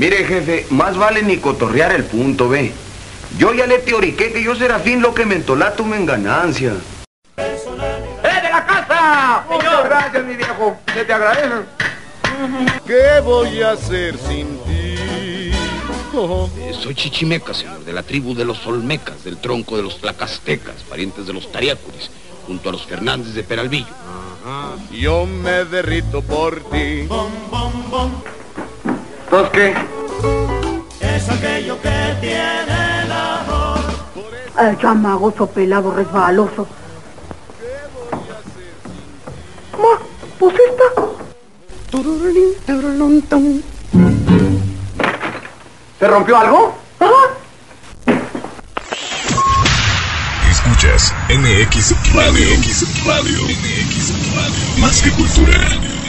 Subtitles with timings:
[0.00, 2.72] Mire, jefe, más vale ni cotorrear el punto, ve.
[3.36, 6.72] Yo ya le teoriqué que yo Serafín lo que me entolato en ganancia.
[7.36, 9.44] ¡Eh, de la casa!
[9.50, 10.78] Muchas gracias, mi viejo.
[10.94, 11.66] Se te agradece.
[12.86, 15.52] ¿Qué voy a hacer sin ti?
[16.14, 16.48] Oh.
[16.56, 20.76] Eh, soy Chichimeca, señor, de la tribu de los Olmecas, del tronco de los Tlacastecas,
[20.88, 22.10] parientes de los Tariacuris,
[22.46, 23.92] junto a los Fernández de Peralvillo.
[24.92, 27.06] Yo me derrito por ti.
[29.32, 29.74] ¿Entonces qué?
[31.16, 33.78] Es aquello que tiene el amor.
[34.56, 36.66] Ay, chamagoso pelado resbaloso.
[39.78, 40.00] Ma,
[40.36, 41.00] pues esta.
[46.00, 46.74] ¿Se rompió algo?
[50.50, 52.48] Escuchas MX Radio.
[52.58, 53.44] MX Radio.
[53.44, 54.80] MX Radio.
[54.80, 55.99] Más que cultura.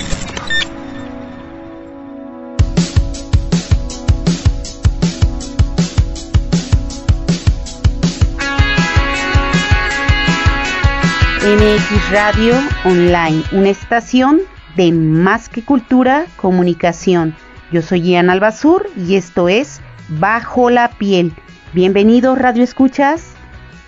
[11.43, 12.53] MX Radio
[12.85, 14.41] Online, una estación
[14.75, 17.35] de Más que Cultura Comunicación.
[17.71, 21.33] Yo soy Ian Albazur y esto es Bajo la Piel.
[21.73, 23.33] Bienvenidos Radio Escuchas.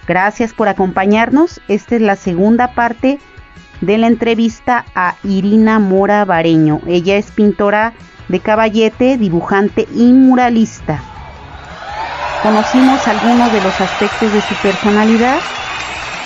[0.07, 1.61] Gracias por acompañarnos.
[1.67, 3.19] Esta es la segunda parte
[3.81, 6.81] de la entrevista a Irina Mora Bareño.
[6.87, 7.93] Ella es pintora
[8.29, 11.03] de caballete, dibujante y muralista.
[12.41, 15.39] Conocimos algunos de los aspectos de su personalidad.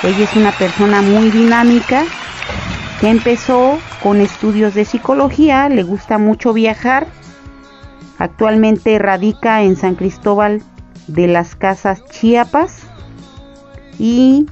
[0.03, 2.05] Ella es una persona muy dinámica
[3.01, 7.07] que empezó con estudios de psicología, le gusta mucho viajar.
[8.19, 10.61] Actualmente radica en San Cristóbal
[11.07, 12.83] de las Casas Chiapas.
[13.97, 14.45] Y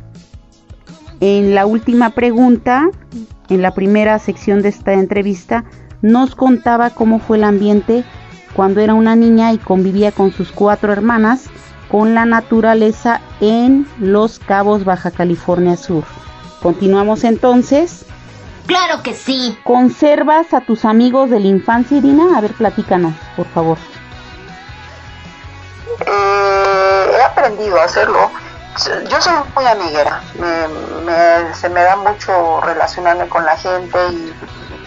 [1.19, 2.89] en la última pregunta,
[3.49, 5.63] en la primera sección de esta entrevista,
[6.01, 8.03] nos contaba cómo fue el ambiente
[8.55, 11.49] cuando era una niña y convivía con sus cuatro hermanas
[11.89, 16.03] con la naturaleza en Los Cabos, Baja California Sur.
[16.61, 18.05] Continuamos entonces.
[18.65, 19.57] Claro que sí.
[19.63, 22.37] ¿Conservas a tus amigos de la infancia, Irina?
[22.37, 23.77] A ver, platícanos, por favor.
[26.05, 28.31] Eh, he aprendido a hacerlo.
[29.09, 30.21] Yo soy muy amiguera.
[30.39, 30.67] Me-
[31.05, 34.33] me- se me da mucho relacionarme con la gente y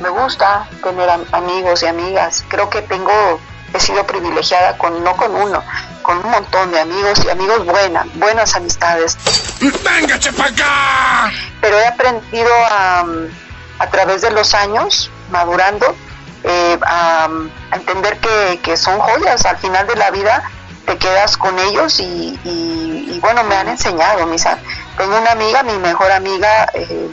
[0.02, 2.44] me gusta tener am- amigos y amigas.
[2.48, 3.12] Creo que tengo,
[3.74, 5.62] he sido privilegiada con no con uno,
[6.02, 9.16] con un montón de amigos y amigos buenas, buenas amistades.
[9.60, 11.30] ¡Venga, chapacá!
[11.60, 13.04] pero he aprendido a,
[13.80, 15.94] a través de los años, madurando,
[16.44, 17.28] eh, a,
[17.70, 19.44] a entender que, que son joyas.
[19.44, 20.42] Al final de la vida
[20.86, 24.24] te quedas con ellos y, y- y bueno, me han enseñado.
[24.26, 24.44] Mis,
[24.96, 27.10] tengo una amiga, mi mejor amiga, eh,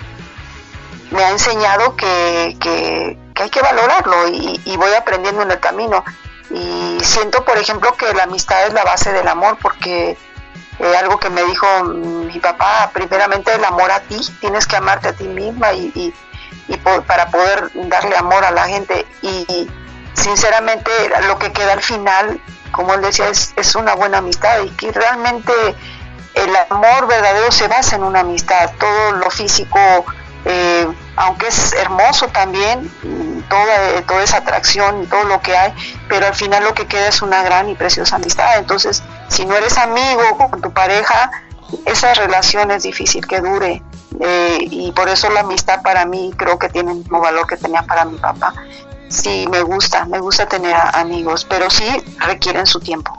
[1.11, 5.59] me ha enseñado que, que- que hay que valorarlo y, y voy aprendiendo en el
[5.59, 6.03] camino.
[6.51, 10.17] Y siento, por ejemplo, que la amistad es la base del amor porque
[10.79, 15.09] eh, algo que me dijo mi papá, primeramente el amor a ti, tienes que amarte
[15.09, 16.13] a ti misma y, y-
[16.67, 19.05] y para poder darle amor a la gente.
[19.21, 19.69] Y
[20.13, 20.91] sinceramente
[21.27, 22.39] lo que queda al final,
[22.71, 25.51] como él decía, es, es una buena amistad y que realmente
[26.33, 29.77] el amor verdadero se basa en una amistad, todo lo físico,
[30.45, 35.73] eh, aunque es hermoso también, mm, toda, toda esa atracción y todo lo que hay,
[36.07, 38.57] pero al final lo que queda es una gran y preciosa amistad.
[38.57, 41.31] Entonces, si no eres amigo con tu pareja,
[41.85, 43.81] esa relación es difícil que dure.
[44.21, 47.57] eh, y por eso la amistad para mí creo que tiene el mismo valor que
[47.57, 48.53] tenía para mi papá.
[49.09, 51.83] Sí, me gusta, me gusta tener amigos, pero sí
[52.19, 53.13] requieren su tiempo.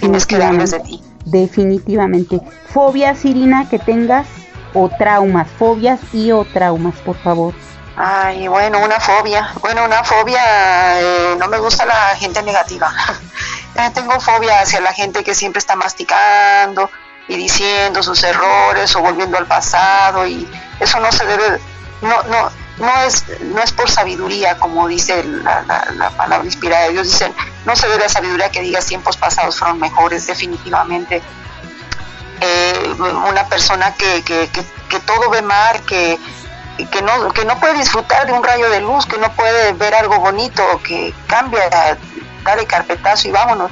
[0.00, 1.02] Tienes que darles de ti.
[1.24, 2.40] Definitivamente.
[2.72, 4.26] Fobias, Irina, que tengas
[4.74, 7.54] o traumas, fobias y o traumas, por favor.
[7.96, 9.50] Ay, bueno, una fobia.
[9.60, 10.40] Bueno, una fobia,
[11.00, 12.92] eh, no me gusta la gente negativa.
[13.76, 16.90] Eh, Tengo fobia hacia la gente que siempre está masticando
[17.28, 20.46] y diciendo sus errores o volviendo al pasado y
[20.80, 21.60] eso no se debe,
[22.02, 26.86] no, no, no es, no es por sabiduría como dice la, la- la palabra inspirada
[26.86, 27.06] de Dios.
[27.06, 27.32] Dicen,
[27.64, 31.22] no se debe a sabiduría que digas tiempos pasados fueron mejores, definitivamente.
[32.40, 34.48] Eh, una persona que, que,
[34.88, 36.18] que, todo ve mal, que,
[36.90, 39.94] que no, que no puede disfrutar de un rayo de luz, que no puede ver
[39.94, 41.68] algo bonito, que cambia,
[42.44, 43.70] dale carpetazo y vámonos.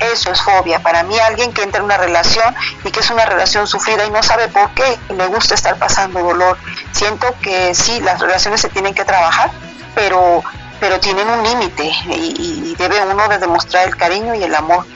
[0.00, 0.80] Eso es fobia.
[0.80, 4.10] Para mí alguien que entra en una relación y que es una relación sufrida y
[4.10, 6.56] no sabe por qué le gusta estar pasando dolor.
[6.92, 9.50] Siento que sí, las relaciones se tienen que trabajar,
[9.94, 10.42] pero,
[10.78, 14.86] pero tienen un límite y, y debe uno de demostrar el cariño y el amor.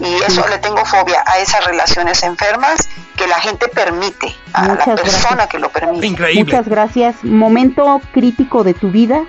[0.00, 4.74] Y eso le tengo fobia a esas relaciones enfermas que la gente permite, a la
[4.74, 5.48] Muchas persona gracias.
[5.48, 6.34] que lo permite.
[6.34, 7.22] Muchas gracias.
[7.22, 9.22] Momento crítico de tu vida.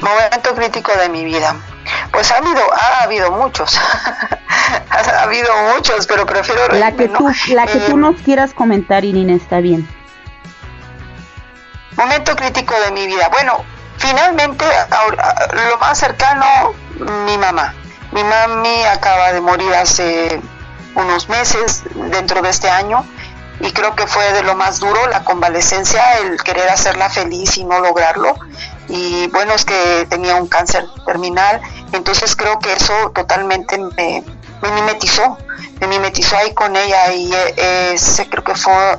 [0.00, 1.56] Momento crítico de mi vida.
[2.12, 3.78] Pues ha habido, ha habido muchos,
[4.90, 9.04] ha habido muchos, pero prefiero la que tú, la que tú eh, nos quieras comentar,
[9.04, 9.88] Irina, está bien.
[11.96, 13.28] Momento crítico de mi vida.
[13.30, 13.64] Bueno,
[13.98, 14.64] finalmente
[15.70, 16.74] lo más cercano,
[17.26, 17.74] mi mamá.
[18.14, 20.40] Mi mami acaba de morir hace
[20.94, 21.82] unos meses
[22.12, 23.04] dentro de este año
[23.58, 27.64] y creo que fue de lo más duro la convalecencia, el querer hacerla feliz y
[27.64, 28.36] no lograrlo.
[28.88, 34.22] Y bueno, es que tenía un cáncer terminal, entonces creo que eso totalmente me,
[34.62, 35.36] mimetizó,
[35.80, 38.96] me mimetizó ahí con ella y eh, ese creo que fue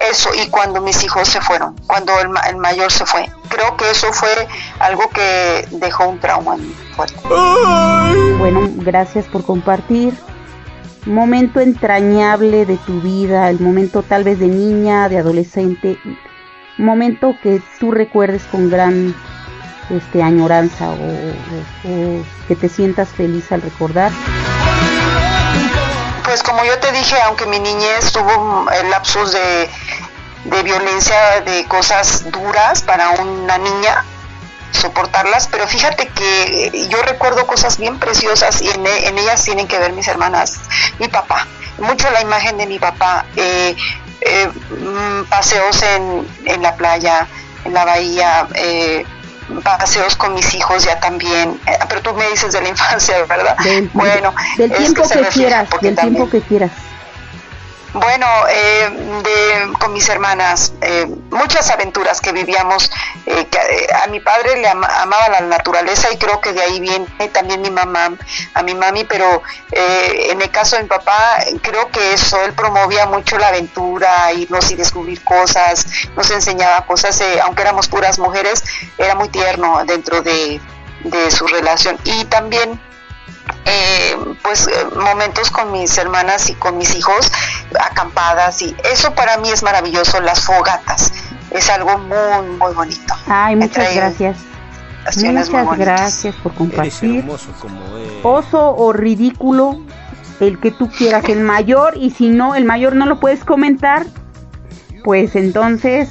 [0.00, 3.28] eso y cuando mis hijos se fueron, cuando el, el, mayor se fue.
[3.48, 4.30] Creo que eso fue
[4.78, 7.18] algo que dejó un trauma en fuerte.
[8.38, 10.14] Bueno, gracias por compartir
[11.06, 15.98] momento entrañable de tu vida, el momento tal vez de niña, de adolescente,
[16.76, 19.14] momento que tú recuerdes con gran
[19.90, 20.96] este, añoranza o,
[22.46, 24.12] que te sientas feliz al recordar?
[26.28, 29.70] Pues como yo te dije, aunque mi niñez tuvo el lapsus de,
[30.44, 34.04] de violencia, de cosas duras para una niña,
[34.70, 38.86] soportarlas, pero fíjate que yo recuerdo cosas bien preciosas y en,
[39.16, 40.60] ellas tienen que ver mis hermanas,
[40.98, 41.46] mi papá,
[41.78, 43.74] mucho la imagen de mi papá, eh,
[44.20, 47.26] eh, mm, paseos en, en, la playa,
[47.64, 49.06] en la bahía, eh,
[49.62, 51.58] paseos con mis hijos ya también,
[51.88, 53.56] pero tú me dices de la infancia, ¿verdad?
[53.92, 56.70] bueno, del tiempo que, quieras, del tiempo que quieras.
[58.00, 62.92] Bueno, eh, con mis hermanas, eh, muchas aventuras que vivíamos.
[63.26, 63.58] Eh, que,
[63.92, 67.70] a mi padre le amaba la naturaleza y creo que de ahí viene también mi
[67.70, 68.12] mamá,
[68.54, 69.42] a mi mami, pero
[69.72, 74.70] en el caso de mi papá, creo que eso, él promovía mucho la aventura, irnos
[74.70, 75.84] y descubrir cosas,
[76.16, 78.62] nos enseñaba cosas, aunque éramos puras mujeres,
[78.96, 80.60] era muy tierno dentro de,
[81.04, 81.98] de su relación.
[82.04, 82.80] Y también
[83.64, 87.30] eh, pues eh, momentos con mis hermanas y con mis hijos,
[87.78, 91.12] acampadas y eso para mí es maravilloso, las fogatas,
[91.50, 93.14] es algo muy, muy bonito.
[93.26, 94.38] Ay, muchas gracias.
[95.16, 97.24] Muchas gracias por compartir.
[98.22, 99.80] Oso o ridículo,
[100.40, 104.06] el que tú quieras, el mayor, y si no, el mayor no lo puedes comentar,
[105.04, 106.10] pues entonces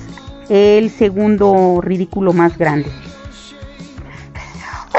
[0.50, 2.92] el segundo ridículo más grande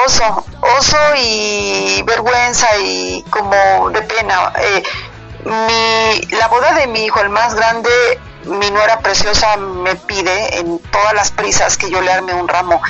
[0.07, 0.45] oso,
[0.77, 4.53] oso y vergüenza y como de pena.
[4.59, 4.83] Eh,
[5.45, 7.91] mi, la boda de mi hijo, el más grande,
[8.45, 12.81] mi nuera preciosa me pide en todas las prisas que yo le arme un ramo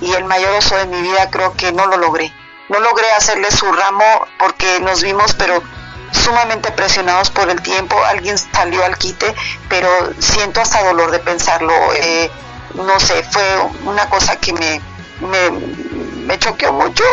[0.00, 2.32] y el mayor oso de mi vida creo que no lo logré.
[2.68, 4.04] No logré hacerle su ramo
[4.38, 5.62] porque nos vimos, pero
[6.12, 8.02] sumamente presionados por el tiempo.
[8.04, 9.34] Alguien salió al quite,
[9.68, 9.88] pero
[10.18, 11.74] siento hasta dolor de pensarlo.
[11.94, 12.30] Eh,
[12.74, 13.44] no sé, fue
[13.84, 14.80] una cosa que me,
[15.20, 15.50] me,
[16.26, 17.04] me choqueó mucho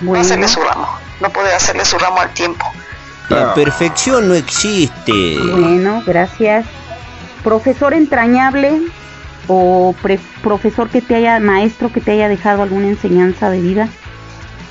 [0.00, 0.88] no hacerle su ramo,
[1.20, 2.66] no poder hacerle su ramo al tiempo.
[3.30, 5.38] La perfección no existe.
[5.38, 6.66] Bueno, gracias.
[7.42, 8.82] Profesor entrañable
[9.48, 9.94] o
[10.42, 13.88] profesor que te haya, maestro que te haya dejado alguna enseñanza de vida.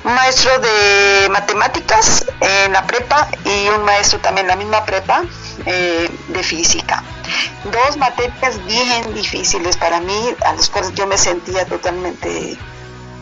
[0.04, 5.24] Un maestro de matemáticas en la prepa y un maestro también en la misma prepa
[5.66, 7.02] eh, de física.
[7.72, 12.58] Dos materias bien difíciles para mí, a las cuales yo me sentía totalmente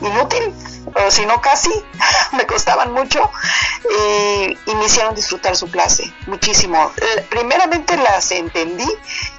[0.01, 0.53] inútil,
[0.95, 1.69] o si no casi,
[2.37, 3.29] me costaban mucho
[4.65, 6.91] y, me hicieron disfrutar su clase muchísimo.
[6.97, 8.89] Eh, primeramente las entendí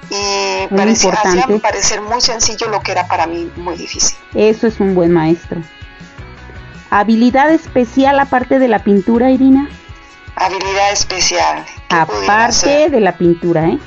[0.09, 4.15] y parecía, hacían parecer muy sencillo lo que era para mí muy difícil.
[4.33, 5.61] Eso es un buen maestro.
[6.95, 9.67] ¿Habilidad especial aparte de la pintura, Irina?
[10.35, 11.65] Habilidad especial.
[11.89, 13.79] Aparte de la pintura, ¿eh?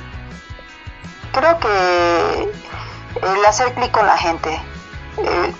[1.31, 2.51] Creo que
[3.23, 4.59] el hacer clic con la gente
[5.19, 5.53] eh,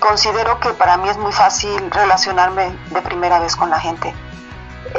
[0.00, 4.12] considero que para mí es muy fácil relacionarme de primera vez con la gente.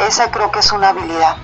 [0.07, 1.37] Esa creo que es una habilidad.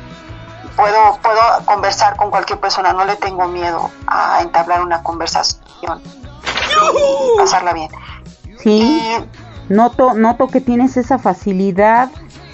[0.75, 7.38] Puedo, puedo conversar con cualquier persona, no le tengo miedo a entablar una conversación y
[7.38, 7.92] pasarla bien.
[8.63, 9.16] Sí,
[9.74, 12.10] noto, noto que tienes esa facilidad.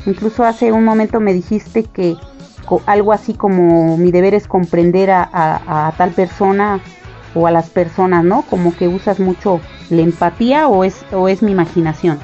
[0.05, 2.17] Incluso hace un momento me dijiste que
[2.85, 6.79] algo así como mi deber es comprender a tal persona
[7.35, 8.43] o a las personas, ¿no?
[8.43, 12.19] Como que usas mucho la empatía o es, o es mi imaginación.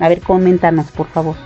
[0.00, 1.36] A ver, coméntanos, por favor.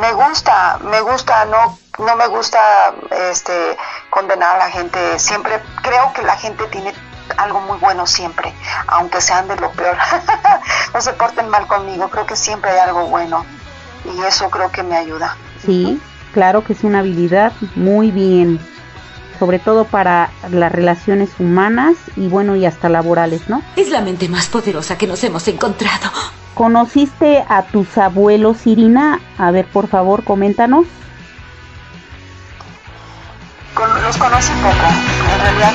[0.00, 2.94] Me gusta, me gusta, no, no me gusta
[3.30, 3.76] este,
[4.10, 5.18] condenar a la gente.
[5.18, 6.92] Siempre creo que la gente tiene
[7.36, 8.52] algo muy bueno siempre,
[8.86, 9.96] aunque sean de lo peor.
[10.94, 13.44] no se porten mal conmigo, creo que siempre hay algo bueno
[14.04, 15.36] y eso creo que me ayuda.
[15.64, 16.00] Sí,
[16.32, 18.60] claro que es una habilidad muy bien
[19.38, 23.62] sobre todo para las relaciones humanas y bueno, y hasta laborales, ¿no?
[23.76, 26.10] Es la mente más poderosa que nos hemos encontrado.
[26.54, 29.20] ¿Conociste a tus abuelos, Irina?
[29.36, 30.86] A ver, por favor, coméntanos.
[33.84, 34.86] Los conocí poco.
[35.34, 35.74] En realidad,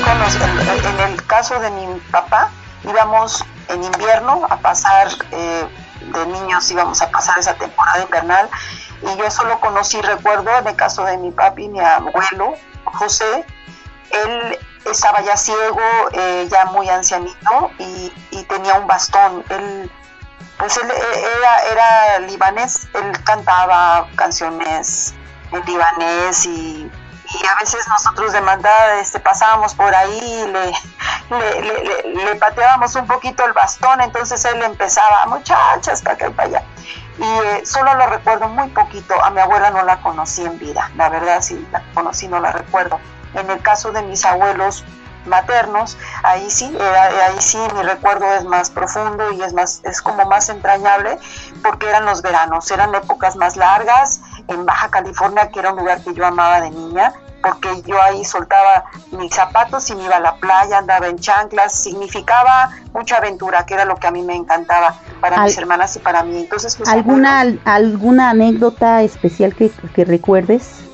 [0.85, 2.49] en, el caso de mi papá,
[2.83, 5.67] íbamos en invierno a pasar, eh,
[6.01, 8.49] de niños íbamos a pasar esa temporada invernal,
[9.03, 12.55] y yo solo conocí, recuerdo, en el caso de mi papi, mi abuelo,
[12.85, 13.45] José,
[14.09, 15.81] él estaba ya ciego,
[16.13, 18.11] eh, ya muy ancianito, y,
[18.49, 19.45] tenía un bastón.
[19.49, 19.89] Él,
[20.57, 21.25] pues él eh,
[21.71, 25.13] era libanés, él cantaba canciones
[25.53, 26.91] en libanés y
[27.33, 33.45] y a veces nosotros de maldad este, pasábamos por ahí le, le, pateábamos un poquito
[33.45, 36.63] el bastón, entonces él empezaba, muchachas, para acá y para allá.
[37.17, 40.91] Y eh, solo lo recuerdo muy poquito, a mi abuela no la conocí en vida,
[40.95, 42.99] la verdad si la conocí no la recuerdo.
[43.33, 44.83] En el caso de mis abuelos
[45.25, 50.01] maternos, ahí sí, eh, ahí sí mi recuerdo es más profundo y es más, es
[50.01, 51.17] como más entrañable,
[51.63, 56.01] porque eran los veranos, eran épocas más largas, en Baja California, que era un lugar
[56.03, 60.19] que yo amaba de niña, porque yo ahí soltaba mis zapatos y me iba a
[60.19, 64.35] la playa, andaba en chanclas, significaba mucha aventura, que era lo que a mí me
[64.35, 66.39] encantaba para mis hermanas y para mí.
[66.39, 70.90] Entonces, ¿alguna, ¿alguna anécdota especial que, que recuerdes?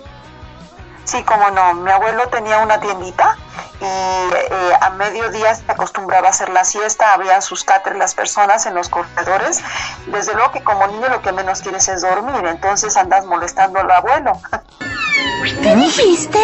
[1.08, 1.74] Sí, como no.
[1.74, 3.38] Mi abuelo tenía una tiendita
[3.80, 8.66] y eh, a mediodía se acostumbraba a hacer la siesta, había sus cáteres las personas
[8.66, 9.62] en los corredores.
[10.08, 13.90] Desde luego que como niño lo que menos quieres es dormir, entonces andas molestando al
[13.90, 14.34] abuelo.
[15.64, 16.40] ¿Qué dijiste?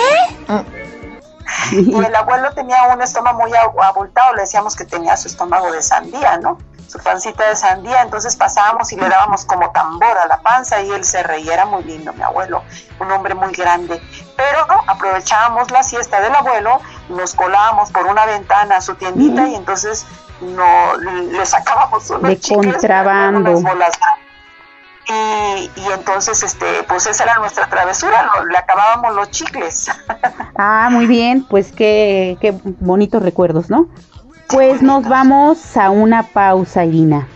[1.74, 3.52] Y el abuelo tenía un estómago muy
[3.82, 6.58] abultado, le decíamos que tenía su estómago de sandía, ¿no?
[6.88, 10.92] Su pancita de sandía, entonces pasábamos y le dábamos como tambor a la panza y
[10.92, 12.64] él se reía, era muy lindo mi abuelo,
[13.00, 14.02] un hombre muy grande,
[14.36, 19.56] pero aprovechábamos la siesta del abuelo, nos colábamos por una ventana a su tiendita y
[19.56, 20.06] entonces
[20.42, 23.62] no le sacábamos unos de contrabando.
[25.06, 29.92] Y, y, entonces este pues esa era nuestra travesura le acabábamos los chicles.
[30.56, 33.88] Ah muy bien pues qué, qué bonitos recuerdos no
[34.54, 37.28] pues nos vamos a una pausa, Irina.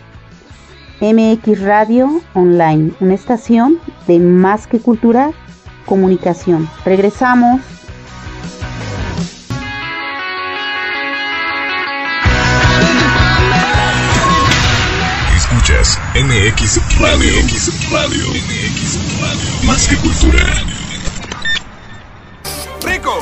[1.00, 5.32] MX Radio Online, una estación de más que cultura,
[5.84, 6.70] comunicación.
[6.84, 7.60] Regresamos.
[15.36, 17.32] Escuchas MX Radio.
[17.42, 18.28] MX Radio.
[18.28, 19.66] MX Radio.
[19.66, 20.44] Más que cultura.
[22.84, 23.18] ¡Rico!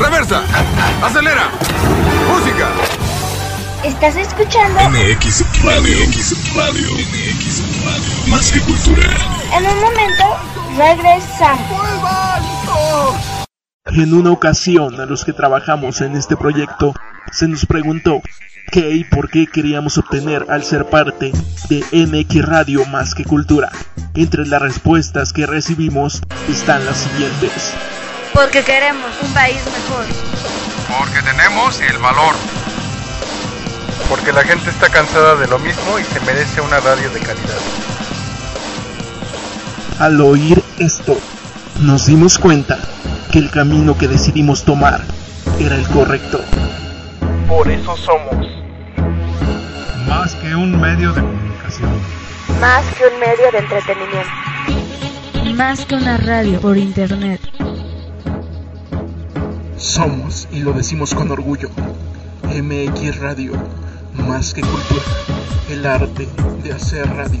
[0.00, 0.42] Reversa.
[1.02, 1.50] Acelera.
[2.32, 2.70] Música.
[3.84, 4.80] ¿Estás escuchando?
[4.88, 5.98] MX Radio.
[6.08, 6.90] MX Radio.
[6.94, 8.30] MX Radio.
[8.30, 9.10] Más que cultura.
[9.54, 10.24] En un momento
[10.78, 11.80] regresamos.
[13.84, 16.94] En una ocasión a los que trabajamos en este proyecto
[17.30, 18.22] se nos preguntó
[18.72, 21.30] qué y por qué queríamos obtener al ser parte
[21.68, 23.70] de MX Radio Más que Cultura.
[24.14, 27.74] Entre las respuestas que recibimos están las siguientes.
[28.40, 30.06] Porque queremos un país mejor.
[30.98, 32.34] Porque tenemos el valor.
[34.08, 37.58] Porque la gente está cansada de lo mismo y se merece una radio de calidad.
[39.98, 41.20] Al oír esto,
[41.80, 42.78] nos dimos cuenta
[43.30, 45.02] que el camino que decidimos tomar
[45.58, 46.40] era el correcto.
[47.46, 48.46] Por eso somos
[50.08, 51.90] más que un medio de comunicación.
[52.58, 55.56] Más que un medio de entretenimiento.
[55.56, 57.38] Más que una radio por internet.
[59.80, 61.70] Somos, y lo decimos con orgullo,
[62.44, 63.52] MX Radio,
[64.12, 65.02] más que cultura,
[65.70, 66.28] el arte
[66.62, 67.40] de hacer radio.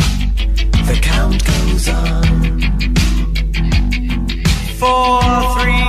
[0.87, 2.59] The count goes on.
[4.79, 5.21] Four,
[5.59, 5.80] three,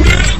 [0.00, 0.39] Más que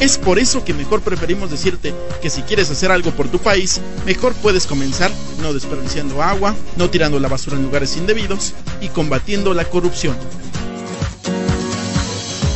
[0.00, 3.82] Es por eso que mejor preferimos decirte que si quieres hacer algo por tu país,
[4.06, 5.10] mejor puedes comenzar
[5.42, 10.16] no desperdiciando agua, no tirando la basura en lugares indebidos y combatiendo la corrupción.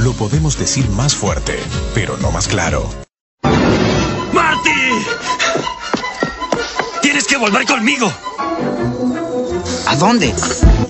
[0.00, 1.58] Lo podemos decir más fuerte,
[1.94, 2.88] pero no más claro.
[4.32, 4.70] ¡Marty!
[7.02, 8.10] Tienes que volver conmigo.
[9.86, 10.34] ¿A dónde?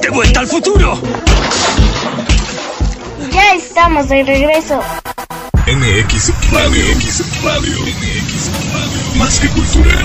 [0.00, 1.00] ¡De vuelta al futuro!
[3.32, 4.80] Ya estamos de regreso.
[5.66, 6.84] MX Radio.
[6.94, 7.78] MX Radio.
[7.80, 9.18] MX Radio.
[9.18, 9.96] Más que cultura.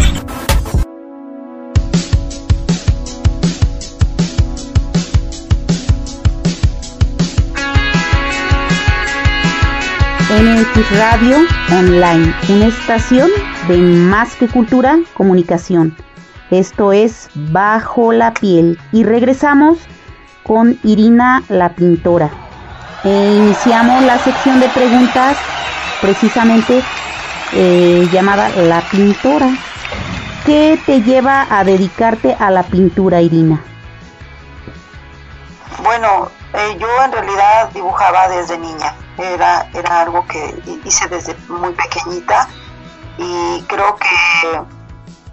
[10.29, 11.37] NX Radio
[11.71, 13.29] Online, una estación
[13.67, 15.93] de Más que Cultura Comunicación.
[16.51, 18.79] Esto es Bajo la Piel.
[18.93, 19.77] Y regresamos
[20.43, 22.48] con Irina la Pintora.
[23.03, 25.37] Iniciamos la sección de preguntas
[26.01, 26.83] precisamente
[27.53, 29.49] eh, llamada La Pintora.
[30.45, 33.61] ¿Qué te lleva a dedicarte a la pintura, Irina?
[35.83, 38.95] Bueno, eh, yo en realidad dibujaba desde niña.
[39.17, 42.47] Era, era algo que hice desde muy pequeñita
[43.17, 44.59] y creo que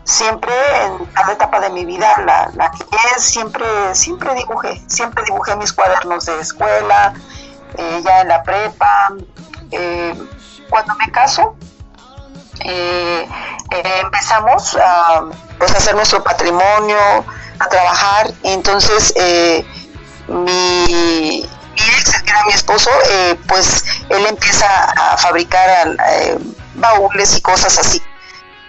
[0.05, 0.53] siempre
[0.85, 5.73] en cada etapa de mi vida, la, la niñez, siempre, siempre dibujé, siempre dibujé mis
[5.73, 7.15] cuadernos de escuela,
[7.77, 9.15] eh, ya en la prepa.
[9.71, 10.15] Eh,
[10.71, 11.57] cuando me caso,
[12.61, 13.29] eh,
[13.71, 15.25] eh, empezamos a
[15.59, 16.99] pues, hacer nuestro patrimonio,
[17.59, 19.15] a trabajar, y entonces
[20.29, 22.91] mi, ex, que era mi esposo,
[23.49, 25.97] pues él empieza a fabricar
[26.75, 28.03] baúles y cosas así.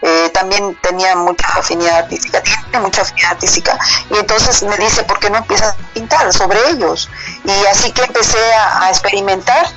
[0.01, 3.77] Eh, también tenía mucha afinidad artística, tiene mucha afinidad artística,
[4.11, 7.09] y entonces me dice, ¿por qué no empiezas a pintar sobre ellos?
[7.43, 9.67] Y así que empecé a, experimentar.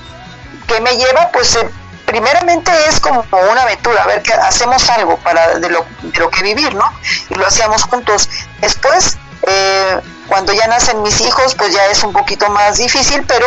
[0.67, 1.31] ¿Qué me lleva?
[1.33, 1.69] Pues eh,
[2.07, 6.31] primeramente es como una aventura, a ver que hacemos algo para de lo, de lo
[6.31, 6.85] que vivir, ¿no?
[7.29, 8.29] Y lo hacíamos juntos.
[8.61, 13.47] Después, eh, cuando ya nacen mis hijos, pues ya es un poquito más difícil, pero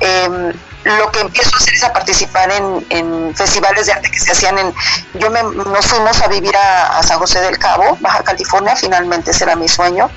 [0.00, 0.52] eh,
[0.84, 4.32] lo que empiezo a hacer es a participar en, en, festivales de arte que se
[4.32, 4.74] hacían en...
[5.14, 9.56] Yo nos fuimos a vivir a, San José del Cabo, Baja California, finalmente ese era
[9.56, 10.10] mi sueño.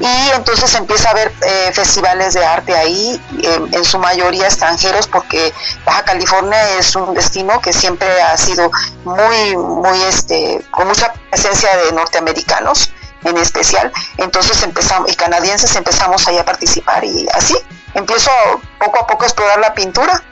[0.00, 5.52] Y entonces empieza a haber eh, festivales de arte ahí, en su mayoría extranjeros, porque
[5.84, 8.70] Baja California es un destino que siempre ha sido
[9.04, 12.90] muy, muy, este, con mucha presencia de norteamericanos
[13.24, 17.54] en especial, entonces empezamos, y canadienses empezamos ahí a participar y así
[17.94, 18.30] empiezo
[18.78, 20.22] poco a poco a explorar la pintura,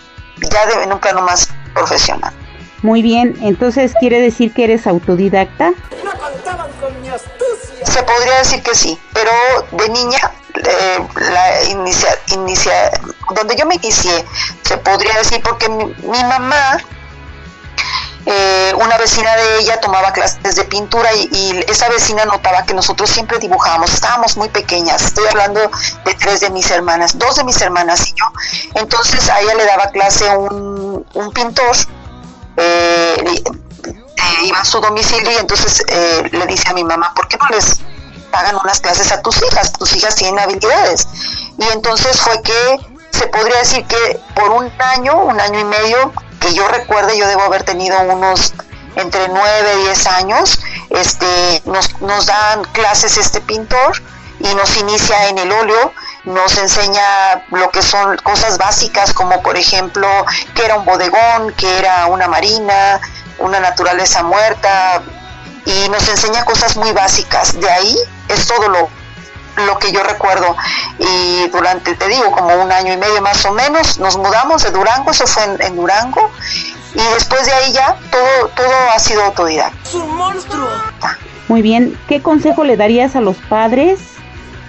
[0.50, 2.32] ya de, en un plano más profesional.
[2.82, 5.72] Muy bien, entonces quiere decir que eres autodidacta.
[7.84, 9.30] Se podría decir que sí, pero
[9.72, 12.90] de niña, eh, la inicia, inicia,
[13.34, 14.24] donde yo me inicié,
[14.62, 16.78] se podría decir porque mi, mi mamá,
[18.26, 23.08] eh, una vecina de ella tomaba clases de pintura y, esa vecina notaba que nosotros
[23.08, 25.60] siempre dibujábamos, estábamos muy pequeñas, estoy hablando
[26.04, 28.26] de tres de mis hermanas, dos de mis hermanas y yo,
[28.74, 31.76] entonces a ella le daba clase un, un pintor,
[32.56, 33.42] eh, eh,
[34.44, 37.48] iba a su domicilio y entonces eh, le dice a mi mamá, ¿por qué no
[37.48, 37.80] les
[38.30, 39.72] pagan unas clases a tus hijas?
[39.72, 41.08] Tus hijas tienen habilidades.
[41.58, 42.78] Y entonces fue que
[43.10, 47.26] se podría decir que por un año, un año y medio, que yo recuerde, yo
[47.28, 48.54] debo haber tenido unos
[48.96, 50.58] entre 9 y 10 años,
[50.90, 54.02] este, nos, nos dan clases este pintor
[54.40, 55.92] y nos inicia en el óleo,
[56.24, 60.08] nos enseña lo que son cosas básicas como por ejemplo
[60.54, 63.00] que era un bodegón, que era una marina,
[63.38, 65.02] una naturaleza muerta
[65.64, 67.58] y nos enseña cosas muy básicas.
[67.60, 67.96] De ahí
[68.28, 68.88] es todo lo,
[69.66, 70.56] lo que yo recuerdo.
[70.98, 74.70] Y durante, te digo, como un año y medio más o menos, nos mudamos de
[74.70, 76.30] Durango, eso fue en, en Durango,
[76.94, 79.78] y después de ahí ya todo, todo ha sido autodidacta.
[79.88, 80.68] ¡Es un monstruo!
[81.48, 84.00] Muy bien, ¿qué consejo le darías a los padres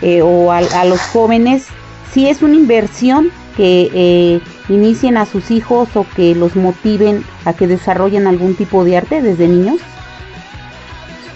[0.01, 1.65] eh, o a, a, los jóvenes
[2.11, 7.53] si es una inversión que eh, inicien a sus hijos o que los motiven a
[7.53, 9.79] que desarrollen algún tipo de arte desde niños?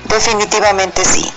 [0.09, 1.31] Definitivamente sí.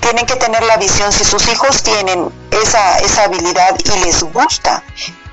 [0.00, 4.82] Tienen que tener la visión, si sus hijos tienen esa, esa habilidad y les gusta,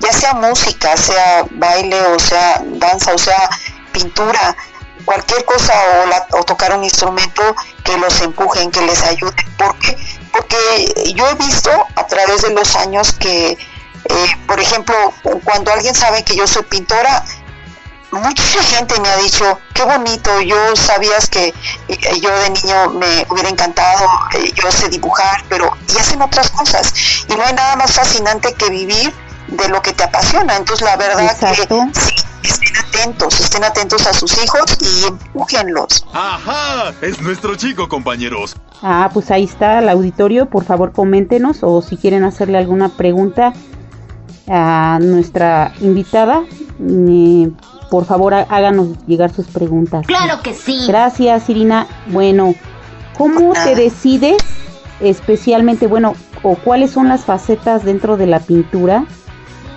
[0.00, 3.48] ya sea música, sea baile o sea danza o sea
[3.92, 4.56] pintura,
[5.04, 5.74] cualquier cosa
[6.32, 7.42] o, tocar un instrumento
[7.84, 9.34] que los empujen, que les ayude.
[9.56, 9.96] porque
[10.32, 14.96] Porque yo he visto a través de los años que, eh, por ejemplo,
[15.44, 17.24] cuando alguien sabe que yo soy pintora,
[18.12, 21.48] mucha gente me ha dicho, qué bonito, yo sabías que
[21.88, 26.50] eh, yo de niño me hubiera encantado, eh, yo sé dibujar, pero y hacen otras
[26.50, 26.92] cosas.
[27.28, 29.12] Y no hay nada más fascinante que vivir
[29.48, 30.56] de lo que te apasiona.
[30.56, 31.78] Entonces, la verdad Exacto.
[31.92, 36.04] que sí, estén atentos, estén atentos a sus hijos y empújenlos.
[36.12, 36.92] ¡Ajá!
[37.00, 38.56] Es nuestro chico, compañeros.
[38.82, 40.46] Ah, pues ahí está el auditorio.
[40.46, 43.52] Por favor, coméntenos o si quieren hacerle alguna pregunta
[44.48, 46.42] a nuestra invitada,
[46.80, 47.50] eh,
[47.92, 50.06] por favor háganos llegar sus preguntas.
[50.06, 50.86] Claro que sí.
[50.88, 51.86] Gracias, Irina.
[52.06, 52.54] Bueno,
[53.18, 54.38] ¿cómo te decides
[55.00, 59.04] especialmente, bueno, o cuáles son las facetas dentro de la pintura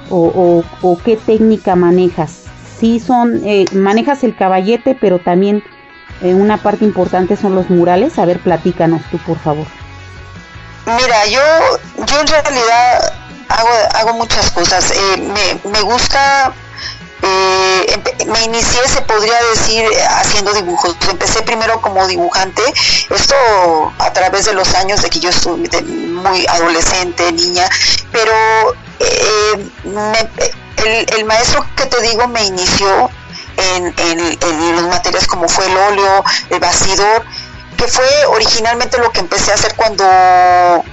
[0.09, 2.43] o, o, o qué técnica manejas?
[2.79, 5.61] Sí son, eh, manejas el caballete, pero también
[6.21, 8.17] eh, una parte importante son los murales.
[8.17, 9.65] A ver, platícanos tú, por favor.
[10.85, 11.41] Mira, yo,
[11.97, 13.13] yo en realidad
[13.49, 14.91] hago, hago muchas cosas.
[14.91, 16.53] Eh, me, me gusta
[18.27, 20.95] me inicié, se podría decir, haciendo dibujos.
[21.09, 22.61] Empecé primero como dibujante,
[23.09, 23.35] esto
[23.99, 27.69] a través de los años de que yo estuve muy adolescente, niña,
[28.11, 28.33] pero
[28.99, 29.69] eh,
[30.77, 33.09] el, el, maestro que te digo me inició
[33.57, 37.23] en, en, los materiales como fue el óleo, el bastidor,
[37.77, 40.83] que fue originalmente lo que empecé a hacer cuando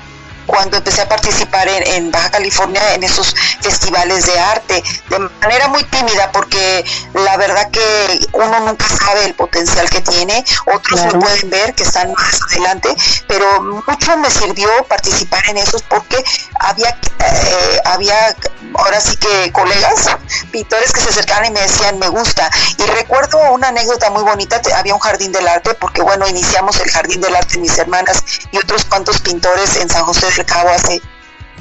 [0.46, 5.68] cuando empecé a participar en, en, Baja California en esos festivales de arte, de manera
[5.68, 11.16] muy tímida, porque la verdad que uno nunca sabe el potencial que tiene, otros claro.
[11.16, 12.88] lo pueden ver que están más adelante,
[13.28, 16.22] pero mucho me sirvió participar en esos porque
[16.60, 18.36] había, eh, había
[18.74, 20.08] ahora sí que colegas,
[20.50, 22.50] pintores que se acercaban y me decían me gusta.
[22.78, 26.90] Y recuerdo una anécdota muy bonita, había un jardín del arte, porque bueno, iniciamos el
[26.90, 31.00] jardín del arte mis hermanas y otros cuantos pintores en San José del Cabo hace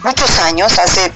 [0.04, 1.12] muchos años, hace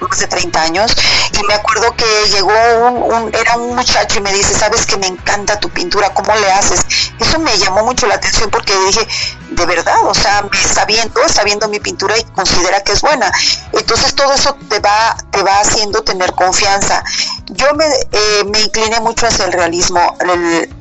[0.00, 0.96] más de 30 años
[1.32, 2.52] y me acuerdo que llegó
[2.86, 6.34] un, un, era un muchacho y me dice, sabes que me encanta tu pintura, ¿cómo
[6.36, 6.84] le haces?
[7.18, 9.06] Eso me llamó mucho la atención porque dije,
[9.50, 13.00] de verdad, o sea, me está viendo, está viendo mi pintura y considera que es
[13.00, 13.30] buena.
[13.72, 17.02] Entonces todo eso te va, te va haciendo tener confianza.
[17.46, 20.16] Yo me, eh, me incliné mucho hacia el realismo.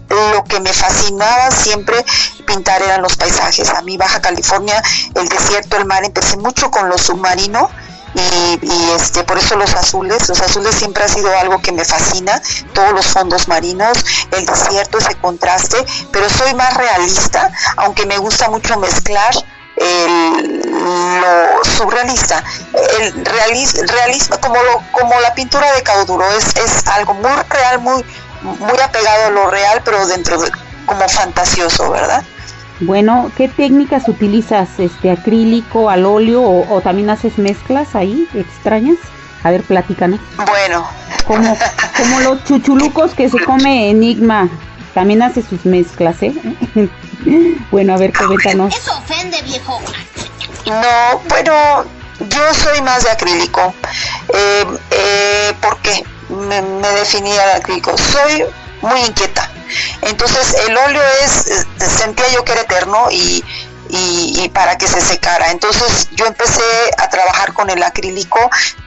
[0.10, 2.04] Lo que me fascinaba siempre
[2.46, 3.70] pintar eran los paisajes.
[3.70, 4.82] A mí Baja California,
[5.16, 7.70] el desierto, el mar, empecé mucho con lo submarino
[8.14, 11.84] y, y, este por eso los azules los azules siempre ha sido algo que me
[11.84, 12.42] fascina
[12.74, 13.98] todos los fondos marinos
[14.32, 19.34] el desierto ese contraste pero soy más realista aunque me gusta mucho mezclar
[19.76, 20.62] el,
[21.22, 22.44] lo surrealista
[23.00, 28.04] el realismo, como lo, como la pintura de Cauduro es, es algo muy real muy
[28.42, 30.52] muy apegado a lo real pero dentro de
[30.86, 32.24] como fantasioso verdad
[32.80, 34.70] bueno, ¿qué técnicas utilizas?
[34.78, 38.98] ¿Este acrílico, al óleo o, o, también haces mezclas ahí extrañas?
[39.44, 40.20] A ver, platícanos.
[40.46, 40.88] Bueno.
[41.26, 41.58] Como,
[41.98, 44.48] como los chuchulucos que se come Enigma.
[44.94, 46.34] También hace sus mezclas, ¿eh?
[47.72, 48.76] bueno, a ver, coméntanos.
[48.76, 49.80] Eso ofende, viejo.
[50.66, 51.86] No, bueno,
[52.20, 53.74] yo soy más de acrílico.
[54.34, 56.04] Eh, eh, ¿Por qué?
[56.30, 57.96] Me, me definía acrílico.
[57.98, 58.46] Soy
[58.82, 59.50] muy inquieta.
[60.02, 63.44] Entonces el óleo es, sentía yo que era eterno y,
[63.90, 65.52] y, y, para que se secara.
[65.52, 66.62] Entonces yo empecé
[66.98, 68.40] a trabajar con el acrílico,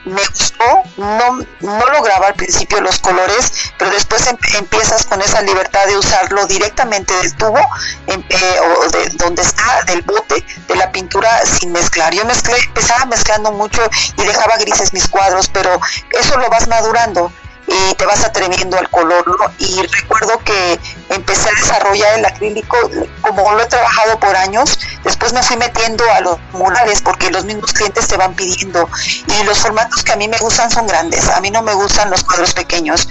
[0.05, 5.41] me gustó, no, no lograba al principio los colores, pero después em, empiezas con esa
[5.41, 7.59] libertad de usarlo directamente del tubo
[8.07, 12.13] em, eh, o de donde está, del bote, de la pintura sin mezclar.
[12.13, 13.81] Yo mezclé, empezaba mezclando mucho
[14.17, 15.79] y dejaba grises mis cuadros, pero
[16.11, 17.31] eso lo vas madurando
[17.71, 19.51] y te vas atreviendo al color, ¿no?
[19.59, 20.79] Y recuerdo que
[21.09, 22.77] empecé a desarrollar el acrílico,
[23.21, 27.45] como lo he trabajado por años, después me fui metiendo a los murales porque los
[27.45, 28.89] mismos clientes te van pidiendo
[29.27, 32.09] y los formatos que a mí me gustan son grandes, a mí no me gustan
[32.09, 33.07] los cuadros pequeños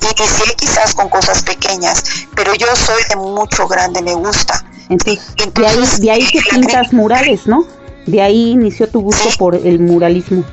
[0.00, 4.64] y inicié quizás con cosas pequeñas, pero yo soy de mucho grande, me gusta.
[4.88, 7.66] Entonces, Entonces de ahí, de ahí que pintas murales, ¿no?
[8.06, 9.38] De ahí inició tu gusto ¿sí?
[9.38, 10.44] por el muralismo.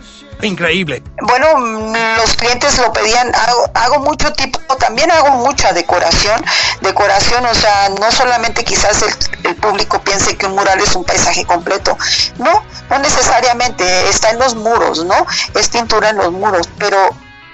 [0.42, 1.04] Increíble.
[1.22, 1.60] Bueno,
[2.18, 6.44] los clientes lo pedían, hago, hago, mucho tipo, también hago mucha decoración,
[6.82, 11.04] decoración, o sea, no solamente quizás el, el, público piense que un mural es un
[11.04, 11.98] paisaje completo,
[12.38, 15.26] no, no necesariamente, está en los muros, ¿no?
[15.56, 16.98] Es pintura en los muros, pero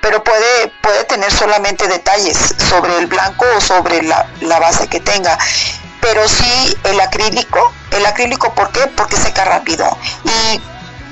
[0.01, 2.37] pero puede, puede tener solamente detalles
[2.69, 5.35] sobre el blanco o sobre la, la base que tenga
[5.99, 8.81] pero sí el acrílico, el acrílico ¿por qué?
[8.95, 10.61] Porque seca rápido y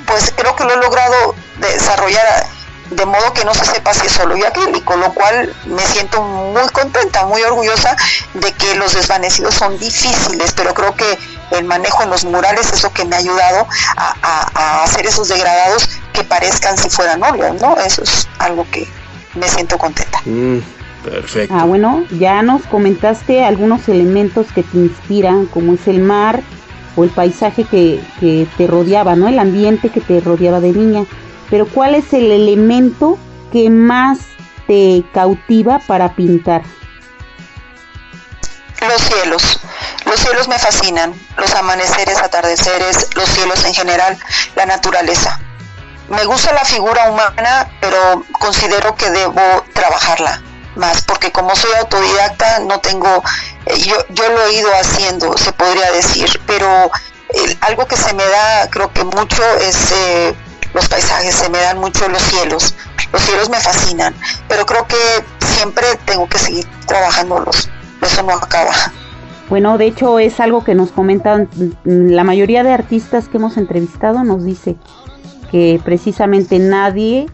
[0.06, 2.46] pues creo que lo he logrado desarrollar
[2.90, 6.22] de modo que no se sepa si es solo y acrílico, lo cual me siento
[6.22, 7.96] muy contenta, muy orgullosa
[8.34, 11.18] de que los desvanecidos son difíciles, pero creo que
[11.52, 15.06] el manejo en los murales es lo que me ha ayudado a, a, a hacer
[15.06, 17.76] esos degradados que parezcan si fueran óleo, ¿no?
[17.78, 18.86] Eso es algo que
[19.34, 20.20] me siento contenta.
[20.24, 20.58] Mm,
[21.02, 21.54] perfecto.
[21.56, 26.42] Ah, bueno, ya nos comentaste algunos elementos que te inspiran, como es el mar,
[26.96, 29.26] o el paisaje que, que, te rodeaba, ¿no?
[29.28, 31.04] El ambiente que te rodeaba de niña.
[31.50, 33.18] Pero ¿cuál es el elemento
[33.52, 34.18] que más
[34.66, 36.62] te cautiva para pintar?
[38.80, 39.60] Los cielos.
[40.04, 41.14] Los cielos me fascinan.
[41.36, 44.18] Los amaneceres, atardeceres, los cielos en general,
[44.56, 45.40] la naturaleza.
[46.08, 50.42] Me gusta la figura humana, pero considero que debo trabajarla
[50.76, 53.22] más, porque como soy autodidacta no tengo,
[53.66, 56.90] eh, yo, yo lo he ido haciendo, se podría decir, pero
[57.30, 60.34] eh, algo que se me da, creo que mucho es eh,
[60.74, 62.74] los paisajes, se me dan mucho los cielos,
[63.12, 64.14] los cielos me fascinan,
[64.48, 64.96] pero creo que
[65.46, 67.70] siempre tengo que seguir trabajándolos,
[68.02, 68.72] eso no acaba.
[69.48, 71.48] Bueno, de hecho es algo que nos comentan
[71.84, 74.76] la mayoría de artistas que hemos entrevistado, nos dice
[75.50, 77.26] que precisamente nadie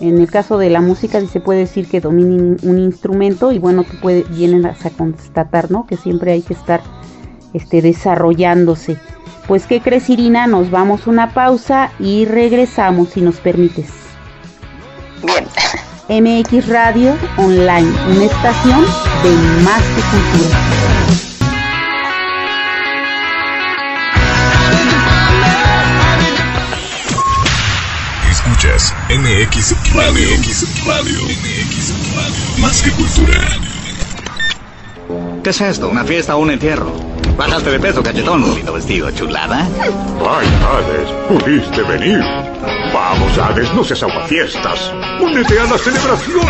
[0.00, 3.84] en el caso de la música se puede decir que dominen un instrumento y bueno,
[3.84, 5.86] tú puede, vienen a constatar, ¿no?
[5.86, 6.80] Que siempre hay que estar
[7.52, 8.96] este, desarrollándose.
[9.50, 10.46] Pues, ¿qué crees, Irina?
[10.46, 13.88] Nos vamos una pausa y regresamos, si nos permites.
[15.24, 15.44] Bien.
[16.08, 18.84] MX Radio Online, una estación
[19.24, 19.30] de
[19.64, 20.56] más que cultura.
[28.30, 30.28] Escuchas MX Radio.
[30.38, 31.24] MX Radio.
[31.24, 32.58] MX Radio.
[32.60, 33.79] Más que cultura.
[35.42, 35.88] ¿Qué es esto?
[35.88, 36.92] ¿Una fiesta o un entierro?
[37.36, 38.42] Bajaste de peso, cachetón.
[38.42, 39.66] Bonito vestido, chulada.
[39.80, 42.20] Ay, Hades, pudiste venir.
[42.92, 44.92] Vamos, Hades, no seas aguafiestas.
[45.18, 46.46] Únete a la celebración.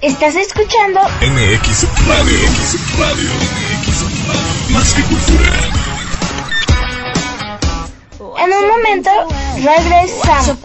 [0.00, 1.00] ¿Estás escuchando?
[1.20, 2.38] MX Radio.
[2.38, 3.30] MX Radio.
[3.30, 4.70] MX Radio.
[4.70, 5.52] Más que cultura.
[8.38, 9.10] En un momento
[9.56, 10.56] regresamos.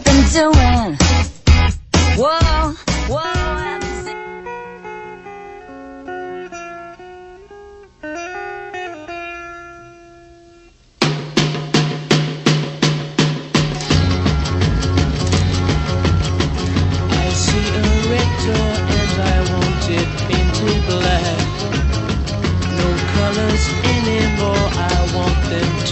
[20.92, 21.38] Black.
[22.78, 23.64] No colors
[23.96, 25.91] anymore, I want them to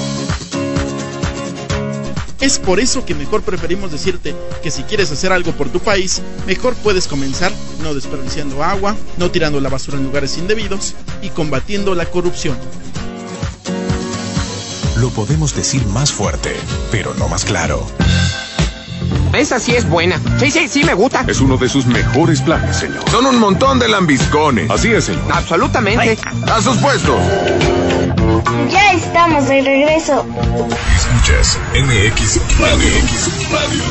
[2.41, 6.21] Es por eso que mejor preferimos decirte que si quieres hacer algo por tu país,
[6.47, 7.51] mejor puedes comenzar
[7.83, 12.57] no desperdiciando agua, no tirando la basura en lugares indebidos y combatiendo la corrupción.
[14.97, 16.55] Lo podemos decir más fuerte,
[16.91, 17.85] pero no más claro.
[19.33, 20.19] Esa sí es buena.
[20.39, 21.23] Sí, sí, sí me gusta.
[21.27, 23.03] Es uno de sus mejores planes, señor.
[23.09, 24.69] Son un montón de lambiscones.
[24.69, 25.23] Así es, señor.
[25.31, 26.17] Absolutamente.
[26.47, 27.19] A sus puestos.
[28.69, 30.25] Ya estamos de regreso.
[30.95, 32.89] Escuchas MX Radio.
[33.03, 33.83] MX Radio.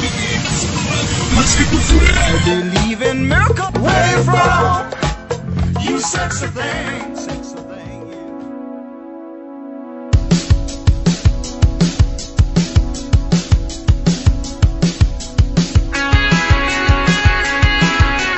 [1.34, 2.12] Más que cultura.
[2.44, 3.80] Believe in miracle.
[3.80, 4.90] Where from?
[5.80, 7.16] You sexy thing.
[7.16, 8.04] Sexy thing.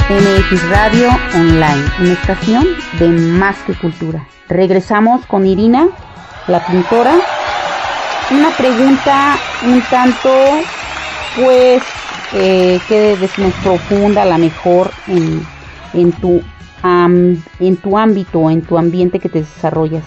[0.09, 2.67] MX Radio Online, una estación
[2.99, 4.27] de más que cultura.
[4.49, 5.89] Regresamos con Irina,
[6.47, 7.21] la pintora.
[8.31, 10.63] Una pregunta un tanto,
[11.37, 11.83] pues,
[12.33, 15.47] eh, que decimos profunda, a la mejor en,
[15.93, 16.43] en tu
[16.83, 20.05] am- en tu ámbito, en tu ambiente que te desarrollas.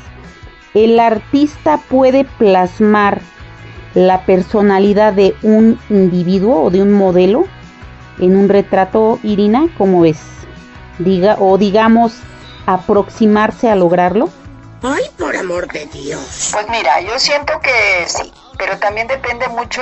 [0.74, 3.22] El artista puede plasmar
[3.94, 7.46] la personalidad de un individuo o de un modelo
[8.20, 10.20] en un retrato, Irina, ¿cómo ves?
[11.00, 12.20] Diga, o digamos,
[12.66, 14.30] aproximarse a lograrlo.
[14.84, 16.50] Ay, por amor de Dios.
[16.52, 19.82] Pues mira, yo siento que sí, pero también depende mucho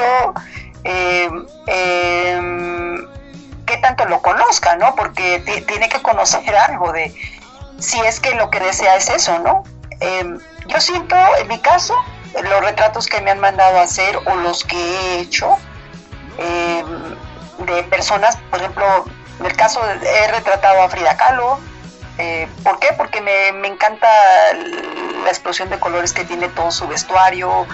[0.83, 1.29] eh,
[1.67, 2.97] eh,
[3.65, 4.95] qué tanto lo conozca, ¿no?
[4.95, 7.13] Porque ti- tiene que conocer algo de
[7.79, 9.63] si es que lo que desea es eso, ¿no?
[9.99, 10.37] Eh,
[10.67, 11.95] yo siento, en mi caso,
[12.41, 15.57] los retratos que me han mandado a hacer o los que he hecho
[16.37, 16.83] eh,
[17.59, 19.05] de personas, por ejemplo,
[19.39, 21.59] en el caso de- he retratado a Frida Kahlo,
[22.17, 22.89] eh, ¿Por qué?
[22.97, 24.07] Porque me, me encanta
[25.23, 27.65] la explosión de colores que tiene todo su vestuario.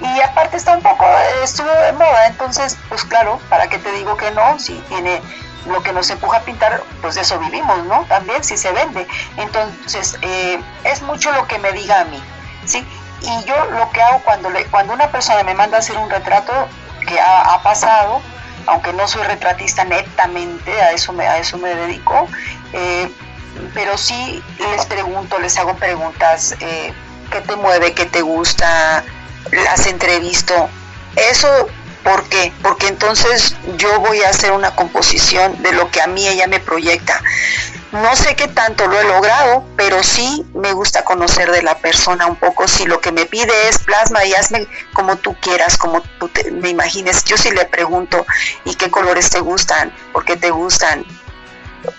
[0.00, 1.06] Y aparte está un poco,
[1.42, 4.58] estuvo de moda, entonces, pues claro, ¿para qué te digo que no?
[4.58, 5.22] Si tiene
[5.66, 8.04] lo que nos empuja a pintar, pues de eso vivimos, ¿no?
[8.04, 9.06] También, si se vende.
[9.38, 12.22] Entonces, eh, es mucho lo que me diga a mí,
[12.66, 12.86] ¿sí?
[13.22, 16.10] Y yo lo que hago cuando, le, cuando una persona me manda a hacer un
[16.10, 16.52] retrato
[17.08, 18.20] que ha, ha pasado,
[18.66, 22.28] aunque no soy retratista netamente, a eso me, a eso me dedico,
[22.74, 23.10] eh,
[23.74, 26.92] pero sí les pregunto, les hago preguntas, eh,
[27.30, 29.04] ¿qué te mueve, qué te gusta?
[29.52, 30.68] Las entrevisto.
[31.14, 31.48] Eso,
[32.04, 32.52] ¿por qué?
[32.62, 36.60] Porque entonces yo voy a hacer una composición de lo que a mí ella me
[36.60, 37.22] proyecta.
[37.92, 42.26] No sé qué tanto lo he logrado, pero sí me gusta conocer de la persona
[42.26, 42.66] un poco.
[42.68, 46.50] Si lo que me pide es plasma y hazme como tú quieras, como tú te-
[46.50, 47.24] me imagines.
[47.24, 48.26] Yo sí le pregunto,
[48.64, 49.92] ¿y qué colores te gustan?
[50.12, 51.06] ¿Por qué te gustan?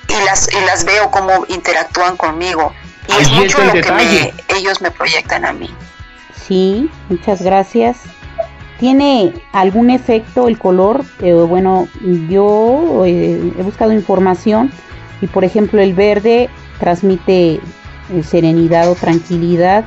[0.08, 2.74] Y las y las veo cómo interactúan conmigo
[3.08, 5.74] y es mucho está el lo que me, ellos me proyectan a mí
[6.48, 7.98] Sí, muchas gracias.
[8.80, 11.04] ¿Tiene algún efecto el color?
[11.20, 11.90] Eh, bueno,
[12.30, 14.72] yo eh, he buscado información
[15.20, 17.60] y por ejemplo el verde transmite eh,
[18.24, 19.84] serenidad o tranquilidad.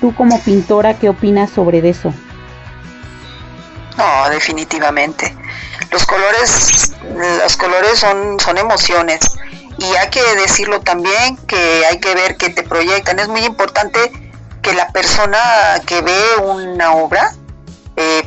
[0.00, 2.14] Tú como pintora, ¿qué opinas sobre eso?
[3.96, 5.34] No definitivamente.
[5.90, 6.92] Los colores
[7.42, 9.20] los colores son son emociones.
[9.78, 13.18] Y hay que decirlo también que hay que ver que te proyectan.
[13.18, 14.10] Es muy importante
[14.62, 15.38] que la persona
[15.84, 17.34] que ve una obra
[17.96, 18.22] eh,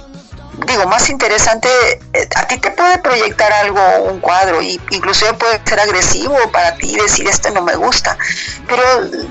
[0.65, 1.69] digo, más interesante,
[2.13, 6.75] eh, a ti te puede proyectar algo, un cuadro, y inclusive puede ser agresivo para
[6.75, 8.17] ti decir esto no me gusta,
[8.67, 8.83] pero,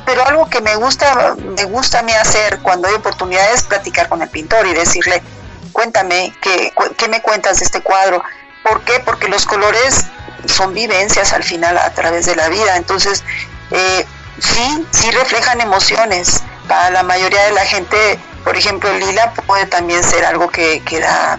[0.06, 4.22] pero algo que me gusta, me gusta a mí hacer cuando hay oportunidades platicar con
[4.22, 5.22] el pintor y decirle,
[5.82, 8.20] cuéntame, ¿qué, cu- qué me cuentas de este cuadro?
[8.64, 8.98] ¿Por qué?
[9.04, 10.06] Porque los colores
[10.46, 13.22] son vivencias al final a través de la vida, entonces
[13.70, 14.04] eh,
[14.40, 16.42] sí, sí reflejan emociones.
[16.66, 20.80] Para la mayoría de la gente, por ejemplo, el lila puede también ser algo que,
[20.84, 21.38] que da,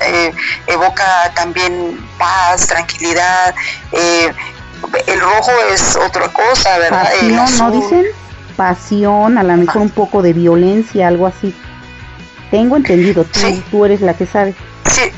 [0.00, 0.32] eh,
[0.66, 3.54] evoca también paz, tranquilidad.
[3.92, 4.32] eh,
[5.06, 7.08] el rojo es otra cosa, ¿verdad?
[7.20, 7.80] El Pasión, ¿no azul.
[7.80, 8.04] dicen?
[8.56, 11.54] Pasión, a lo mejor un poco de violencia, algo así.
[12.54, 14.54] Tengo entendido, tú, tú eres la que sabe.
[14.88, 15.10] Sí,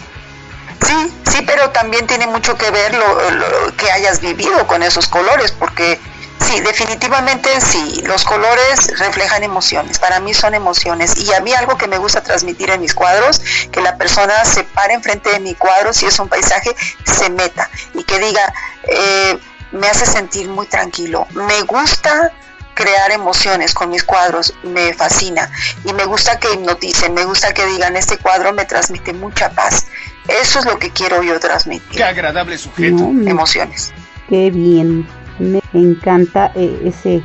[0.87, 5.07] sí, sí, pero también tiene mucho que ver lo, lo que hayas vivido con esos
[5.07, 6.01] colores, porque
[6.41, 11.77] sí, definitivamente sí, los colores reflejan emociones, para mí son emociones, y a mí algo
[11.77, 15.55] que me gusta transmitir en mis cuadros, que la persona se pare enfrente de mi
[15.55, 16.75] cuadro, si es un paisaje,
[17.05, 19.39] se meta y que diga, eh,
[19.73, 22.33] me hace sentir muy tranquilo, me gusta
[22.77, 25.51] crear emociones con mis cuadros, me fascina
[25.85, 29.87] y me gusta que hipnoticen, me gusta que digan este cuadro me transmite mucha paz.
[30.29, 31.97] Eso es lo que quiero yo transmitir.
[31.97, 33.09] Qué agradable sujeto.
[33.11, 33.93] No, Emociones.
[34.29, 35.07] Qué bien.
[35.39, 37.25] Me encanta eh, ese,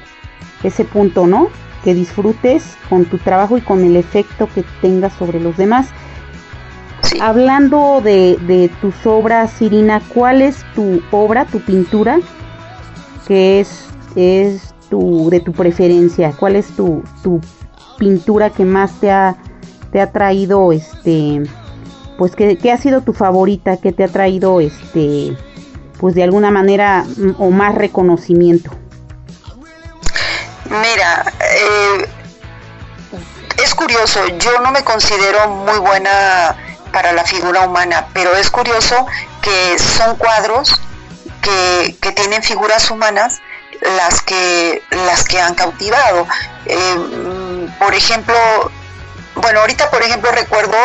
[0.63, 1.49] ese punto, ¿no?
[1.83, 5.87] Que disfrutes con tu trabajo y con el efecto que tengas sobre los demás.
[7.19, 12.19] Hablando de, de tus obras, Irina, ¿cuál es tu obra, tu pintura,
[13.27, 16.33] que es, es tu, de tu preferencia?
[16.37, 17.41] ¿Cuál es tu, tu
[17.97, 19.35] pintura que más te ha,
[19.91, 21.41] te ha traído, este,
[22.17, 25.35] pues que, que ha sido tu favorita, que te ha traído, este,
[25.99, 28.69] pues de alguna manera mm, o más reconocimiento?
[30.65, 32.05] Mira, eh,
[33.63, 36.55] es curioso, yo no me considero muy buena
[36.91, 39.05] para la figura humana, pero es curioso
[39.41, 40.79] que son cuadros
[41.41, 43.41] que, que tienen figuras humanas
[43.82, 46.27] las que las que han cautivado.
[46.65, 48.36] Eh, mm, por ejemplo,
[49.36, 50.77] bueno, ahorita por ejemplo recuerdo,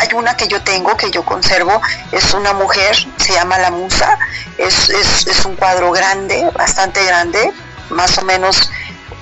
[0.00, 1.80] hay una que yo tengo, que yo conservo,
[2.12, 4.18] es una mujer se llama La Musa,
[4.58, 7.52] es, es, es un cuadro grande, bastante grande,
[7.90, 8.70] más o menos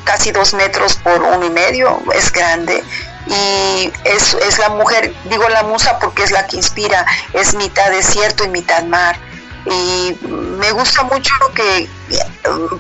[0.05, 2.83] casi dos metros por uno y medio, es grande.
[3.27, 7.91] Y es, es la mujer, digo la musa porque es la que inspira, es mitad
[7.91, 9.17] desierto y mitad mar.
[9.65, 11.89] Y me gusta mucho que,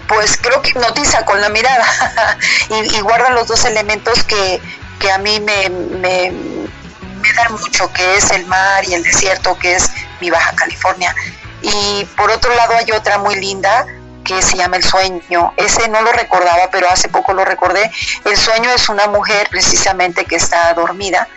[0.08, 1.86] pues creo que hipnotiza con la mirada
[2.70, 4.60] y, guarda los dos elementos que,
[4.98, 9.58] que a mí me, me, me dan mucho, que es el mar y el desierto,
[9.58, 11.14] que es mi Baja California.
[11.62, 13.86] Y por otro lado hay otra muy linda
[14.24, 15.52] que se llama El Sueño.
[15.56, 17.90] Ese no lo recordaba, pero hace poco lo recordé.
[18.24, 21.28] El Sueño es una mujer precisamente que está dormida.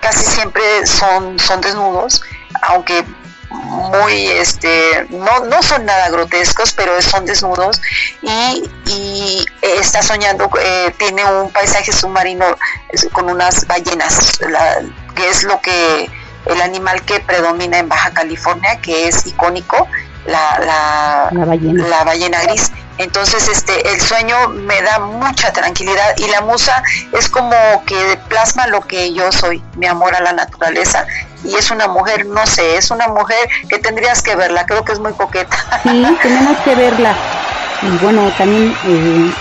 [0.00, 2.22] Casi siempre son, son desnudos,
[2.62, 3.04] aunque
[3.50, 7.80] muy este no, no son nada grotescos pero son desnudos.
[8.22, 12.44] Y, y está soñando eh, tiene un paisaje submarino
[13.12, 14.38] con unas ballenas
[15.14, 16.10] que es lo que
[16.46, 19.88] el animal que predomina en Baja California que es icónico
[20.26, 21.86] la, la, La ballena.
[21.88, 27.28] la ballena gris entonces este el sueño me da mucha tranquilidad y la musa es
[27.28, 27.54] como
[27.86, 31.06] que plasma lo que yo soy mi amor a la naturaleza
[31.44, 34.92] y es una mujer no sé es una mujer que tendrías que verla creo que
[34.92, 37.14] es muy coqueta Sí, tenemos que verla.
[37.82, 39.34] Y bueno, también eh,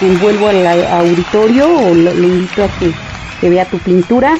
[0.00, 2.94] envuelvo al auditorio o lo- le invito a que,
[3.40, 4.38] que vea tu pintura.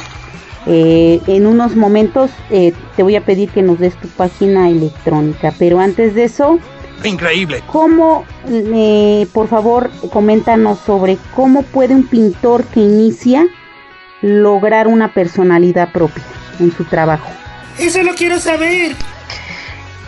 [0.67, 5.53] Eh, en unos momentos eh, te voy a pedir que nos des tu página electrónica,
[5.59, 6.59] pero antes de eso,
[7.03, 7.63] Increíble.
[7.67, 13.47] ¿cómo, eh, por favor, coméntanos sobre cómo puede un pintor que inicia
[14.23, 16.25] lograr una personalidad propia
[16.59, 17.29] en su trabajo?
[17.79, 18.97] Eso lo quiero saber.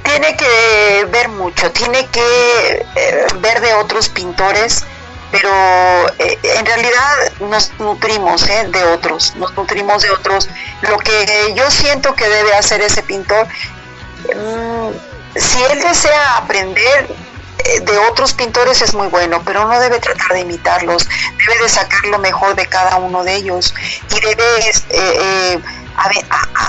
[0.05, 4.85] Tiene que ver mucho, tiene que eh, ver de otros pintores,
[5.31, 10.49] pero eh, en realidad nos nutrimos eh, de otros, nos nutrimos de otros.
[10.83, 17.09] Lo que yo siento que debe hacer ese pintor, mm, si él desea aprender
[17.65, 21.09] eh, de otros pintores es muy bueno, pero no debe tratar de imitarlos,
[21.47, 23.75] debe de sacar lo mejor de cada uno de ellos
[24.11, 25.61] y debe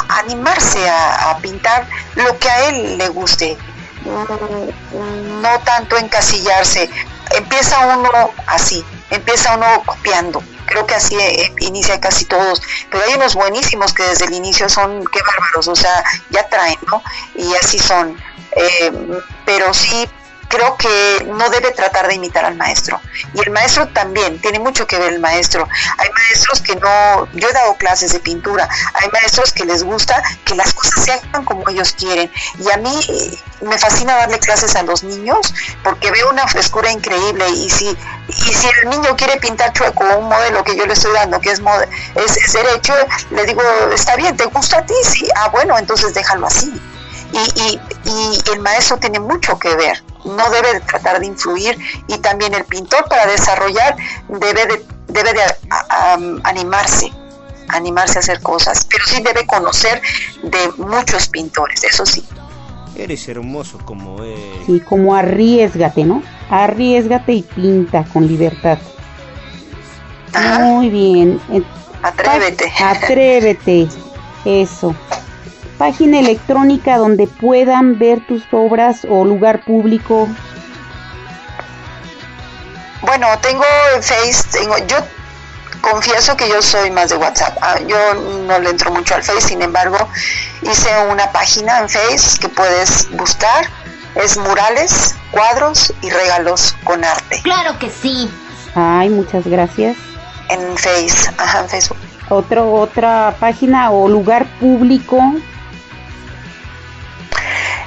[0.10, 3.58] animarse a, pintar lo que a él le guste,
[4.08, 6.89] Mm, no tanto encasillarse.
[7.32, 8.09] Empieza uno
[8.47, 10.43] así, empieza uno copiando.
[10.65, 12.61] Creo que así eh, inicia casi todos,
[12.91, 16.78] pero hay unos buenísimos que desde el inicio son, qué bárbaros, o sea, ya traen,
[16.91, 17.01] ¿no?
[17.36, 18.17] Y así son.
[18.55, 20.09] Eh, pero sí
[20.48, 23.00] creo que no debe tratar de imitar al maestro.
[23.34, 25.68] Y el maestro también, tiene mucho que ver el maestro.
[25.98, 30.22] Hay maestros que no, yo he dado clases de pintura, hay maestros que les gusta
[30.45, 32.32] que las cosas se hagan como ellos quieren.
[32.60, 36.91] Y a mí eh, me fascina darle clases a los niños porque veo una frescura
[36.91, 40.93] increíble y si, y si el niño quiere pintar chueco un modelo que yo le
[40.93, 41.62] estoy dando, que es,
[42.16, 42.93] es, es derecho,
[43.32, 43.62] le digo,
[43.93, 44.93] está bien, ¿te gusta a ti?
[45.04, 46.72] Sí, ah, bueno, entonces déjalo así
[47.32, 51.78] y, y, y el maestro tiene mucho que ver, no debe de tratar de influir
[52.07, 53.95] y también el pintor para desarrollar
[54.28, 57.11] debe de, debe de a- am, animarse,
[57.69, 60.01] animarse a hacer cosas, pero sí debe conocer
[60.43, 62.23] de muchos pintores, eso sí.
[62.95, 64.63] Eres hermoso como él.
[64.65, 66.23] Sí, como arriesgate, ¿no?
[66.49, 68.80] Arriesgate y pinta con libertad.
[70.59, 71.39] Muy bien.
[72.03, 72.71] Atrévete.
[72.80, 73.88] Atrévete.
[74.45, 74.95] Eso.
[75.78, 80.28] Página electrónica donde puedan ver tus obras o lugar público.
[83.01, 83.63] Bueno, tengo
[83.95, 84.97] en Face, tengo, yo
[85.82, 87.57] confieso que yo soy más de WhatsApp.
[87.61, 87.97] Ah, Yo
[88.47, 89.97] no le entro mucho al Face, sin embargo,
[90.63, 93.65] hice una página en Face que puedes buscar.
[94.15, 97.39] Es murales, cuadros y regalos con arte.
[97.43, 98.30] Claro que sí.
[98.73, 99.95] Ay, muchas gracias.
[100.49, 101.97] En Face, ajá, en Facebook.
[102.30, 105.21] Otro, otra página o lugar público.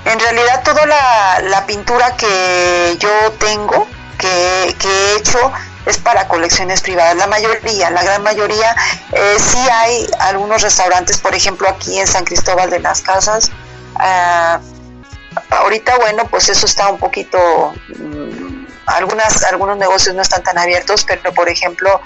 [0.05, 3.87] En realidad toda la, pintura que yo tengo,
[4.19, 5.53] que, que he hecho,
[5.87, 7.17] es para colecciones privadas.
[7.17, 8.75] La mayoría, la gran mayoría,
[9.13, 13.51] eh, sí hay algunos restaurantes, por ejemplo aquí en San Cristóbal de las Casas.
[13.97, 14.61] ah,
[15.51, 21.05] ahorita, bueno, pues eso está un poquito, mm, algunas, algunos negocios no están tan abiertos,
[21.05, 22.01] pero por ejemplo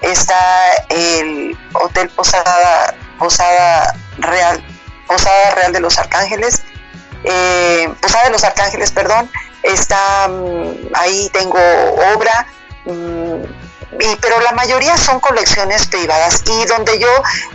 [0.00, 4.64] está el Hotel Posada, Posada Real,
[5.06, 6.62] Posada Real de los Arcángeles,
[7.24, 9.30] eh, Posada de los Arcángeles, perdón,
[9.62, 11.58] está mm, ahí tengo
[12.14, 12.46] obra,
[12.84, 13.42] mm,
[14.00, 16.42] y, pero la mayoría son colecciones privadas.
[16.46, 17.08] Y donde yo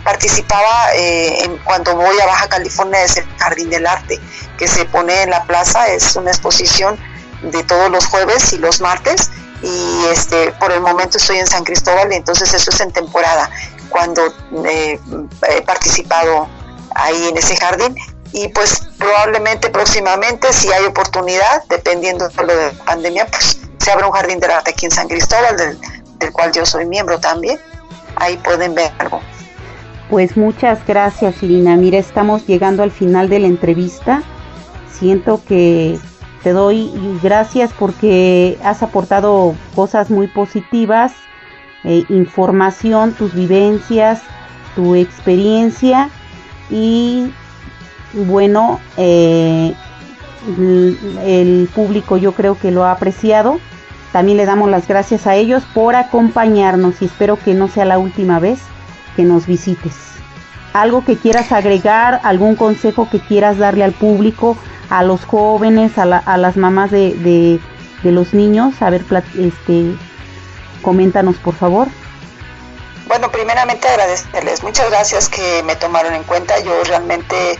[0.04, 4.20] participaba eh, en, cuando voy a Baja California es el Jardín del Arte
[4.56, 6.98] que se pone en la plaza, es una exposición
[7.42, 9.30] de todos los jueves y los martes.
[9.62, 13.50] Y este por el momento estoy en San Cristóbal y entonces eso es en temporada
[13.88, 14.22] cuando
[14.66, 15.00] eh,
[15.48, 16.48] he participado
[16.94, 17.96] ahí en ese jardín.
[18.32, 23.90] Y pues probablemente próximamente, si hay oportunidad, dependiendo de lo de la pandemia, pues se
[23.90, 27.58] abre un jardín del arte aquí en San Cristóbal, del, cual yo soy miembro también.
[28.16, 29.20] Ahí pueden ver algo.
[30.10, 31.76] Pues muchas gracias, Irina.
[31.76, 34.22] Mira, estamos llegando al final de la entrevista.
[34.90, 35.98] Siento que
[36.42, 36.92] te doy
[37.22, 41.12] gracias porque has aportado cosas muy positivas,
[41.84, 44.20] eh, información, tus vivencias,
[44.74, 46.10] tu experiencia
[46.70, 47.32] y
[48.12, 49.74] bueno, eh,
[51.24, 53.60] el público yo creo que lo ha apreciado.
[54.12, 57.98] También le damos las gracias a ellos por acompañarnos y espero que no sea la
[57.98, 58.58] última vez
[59.16, 59.94] que nos visites.
[60.72, 64.56] Algo que quieras agregar, algún consejo que quieras darle al público,
[64.90, 67.60] a los jóvenes, a, la, a las mamás de,
[68.02, 68.80] de, los niños.
[68.80, 69.04] A ver,
[69.38, 69.94] este,
[70.82, 71.88] coméntanos por favor.
[73.06, 74.62] Bueno, primeramente agradecerles.
[74.62, 76.58] Muchas gracias que me tomaron en cuenta.
[76.60, 77.58] Yo realmente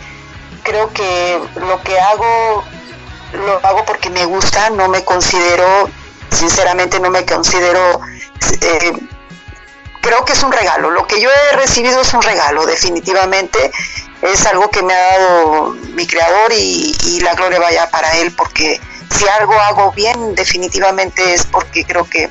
[0.68, 2.64] creo que lo que hago
[3.32, 5.88] lo hago porque me gusta, no me considero,
[6.30, 8.00] sinceramente no me considero,
[8.60, 8.92] eh,
[10.00, 13.70] creo que es un regalo, lo que yo he recibido es un regalo, definitivamente.
[14.20, 18.80] Es algo que me ha dado mi creador y, la gloria vaya para él, porque
[19.16, 22.28] si algo hago bien, definitivamente es porque creo que,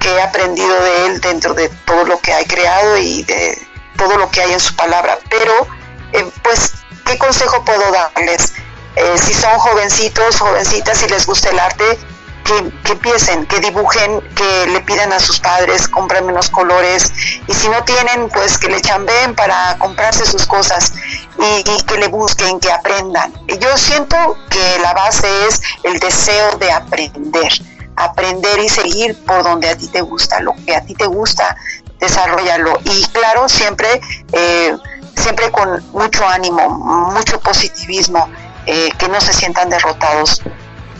[0.00, 3.58] que he aprendido de él dentro de todo lo que ha creado y de
[3.96, 5.66] todo lo que hay en su palabra, pero
[6.12, 6.72] eh, pues,
[7.04, 8.54] ¿qué consejo puedo darles?
[8.96, 11.98] Eh, si son jovencitos, jovencitas, si les gusta el arte,
[12.44, 17.12] que, que, empiecen, que dibujen, que le pidan a sus padres, compren menos colores
[17.46, 20.92] y si no tienen, pues que le chambeen para comprarse sus cosas
[21.38, 23.32] y, y, que le busquen, que aprendan.
[23.60, 24.16] Yo siento
[24.50, 27.52] que la base es el deseo de aprender,
[27.96, 31.56] aprender y seguir por donde a ti te gusta, lo que a ti te gusta,
[32.00, 32.78] desarrollarlo.
[32.84, 34.00] Y claro, siempre,
[34.32, 34.76] eh,
[35.16, 36.68] siempre con mucho ánimo,
[37.12, 38.28] mucho positivismo
[38.66, 40.42] eh, que no se sientan derrotados,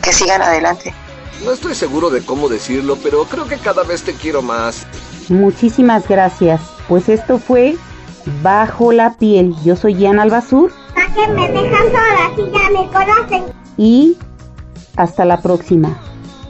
[0.03, 0.95] que sigan adelante.
[1.45, 4.87] No estoy seguro de cómo decirlo, pero creo que cada vez te quiero más.
[5.29, 6.61] Muchísimas gracias.
[6.89, 7.77] Pues esto fue
[8.43, 9.55] Bajo la piel.
[9.65, 10.73] Yo soy Jan Albazur.
[10.95, 13.45] ¿Para qué me dejan sola si ya me conocen?
[13.77, 14.17] Y
[14.97, 15.99] hasta la próxima.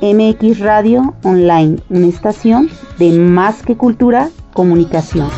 [0.03, 5.31] MX Radio Online, una estación de más que cultura, comunicación.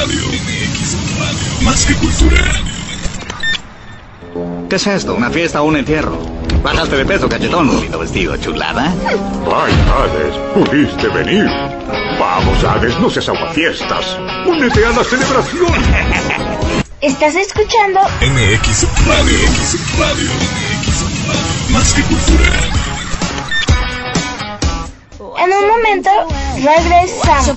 [0.00, 0.20] Radio.
[0.28, 1.62] MX Radio.
[1.62, 2.40] Más que cultura.
[4.70, 5.16] ¿Qué es esto?
[5.16, 6.16] ¿Una fiesta o un entierro?
[6.62, 8.94] Bajaste de peso, cachetón, bonito vestido, chulada.
[9.04, 11.46] Ay, Hades, pudiste venir.
[12.16, 14.16] Vamos, Hades, no seas aguafiestas.
[14.46, 15.66] Únete a la celebración.
[17.00, 17.98] ¿Estás escuchando?
[18.20, 19.36] MX Radio.
[19.50, 20.30] MX Radio.
[20.30, 21.42] MX Radio.
[21.70, 22.52] Más que cultura.
[25.44, 26.10] En un momento
[26.54, 27.56] regresamos.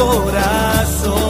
[0.00, 1.20] corazón.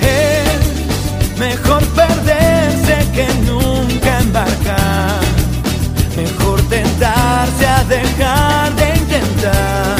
[0.00, 5.20] Es mejor perderse que nunca embarcar,
[6.16, 9.96] mejor tentarse a dejar de intentar,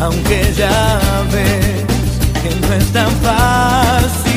[0.00, 0.98] aunque ya
[1.32, 1.84] ves
[2.42, 4.29] que no es tan fácil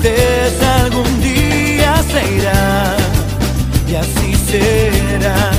[0.00, 2.96] tristeza algún día se irá
[3.88, 5.50] y así será.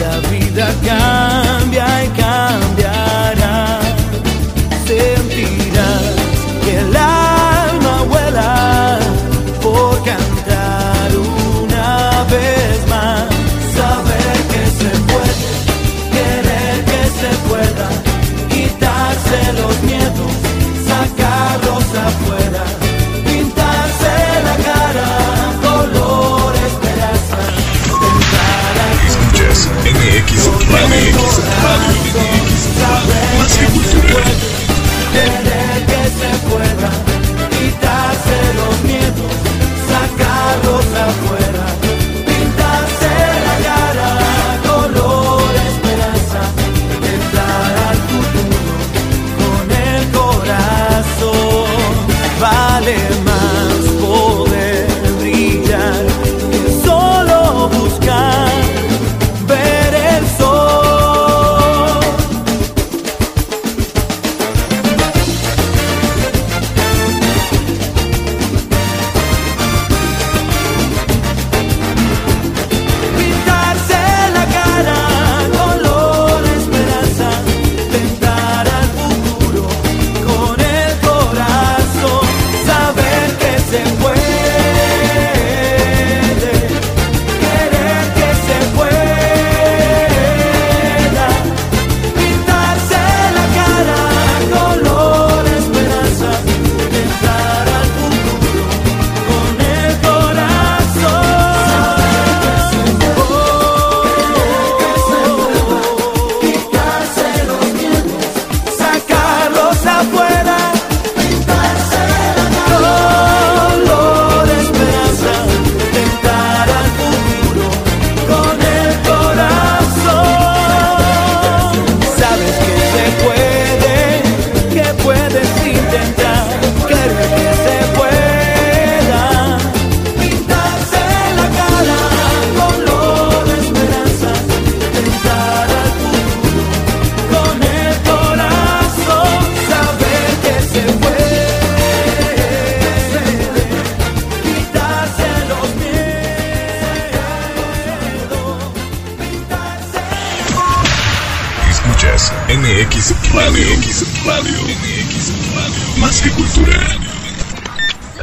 [0.00, 2.79] La vida cambia y cambiará.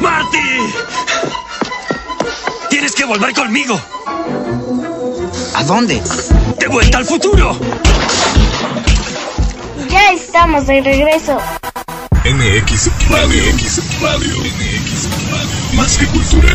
[0.00, 0.38] ¡Marty!
[2.70, 3.80] Tienes que volver conmigo.
[5.54, 6.00] ¿A dónde?
[6.58, 7.58] ¡De vuelta al futuro!
[9.88, 11.38] Ya estamos de regreso.
[12.24, 13.42] MX Radio.
[13.54, 14.36] MX Radio.
[14.38, 15.74] MX Radio.
[15.74, 16.54] Más que cultura.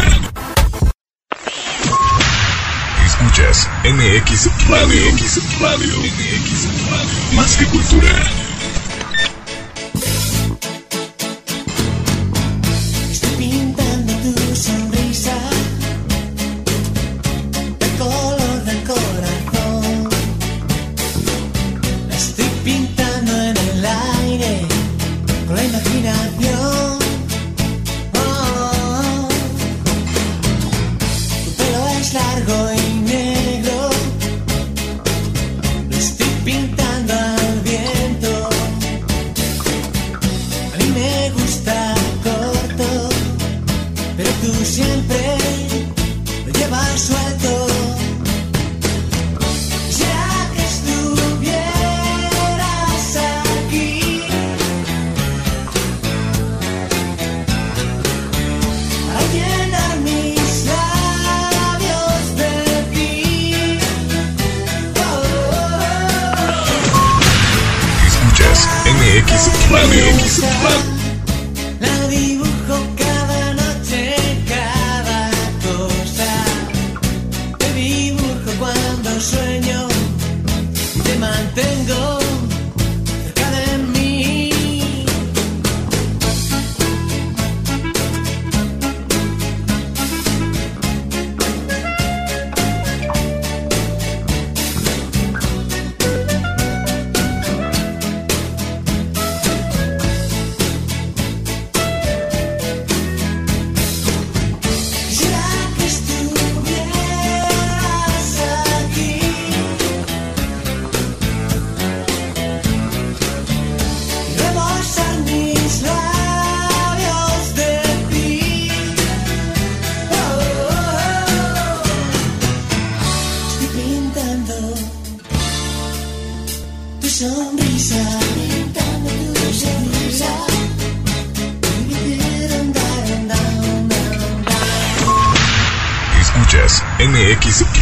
[3.05, 5.11] Escuchas MX Radio.
[5.11, 5.99] MX Radio.
[5.99, 7.35] MX Radio.
[7.35, 8.44] Más que cultura.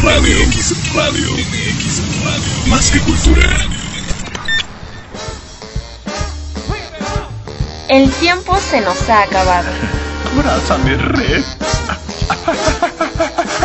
[0.04, 0.36] Radio.
[0.46, 1.32] MX Radio.
[1.32, 2.66] MX Radio.
[2.66, 3.48] Más que cultura.
[7.88, 9.68] El tiempo se nos ha acabado.
[10.36, 11.42] Abrázame, re.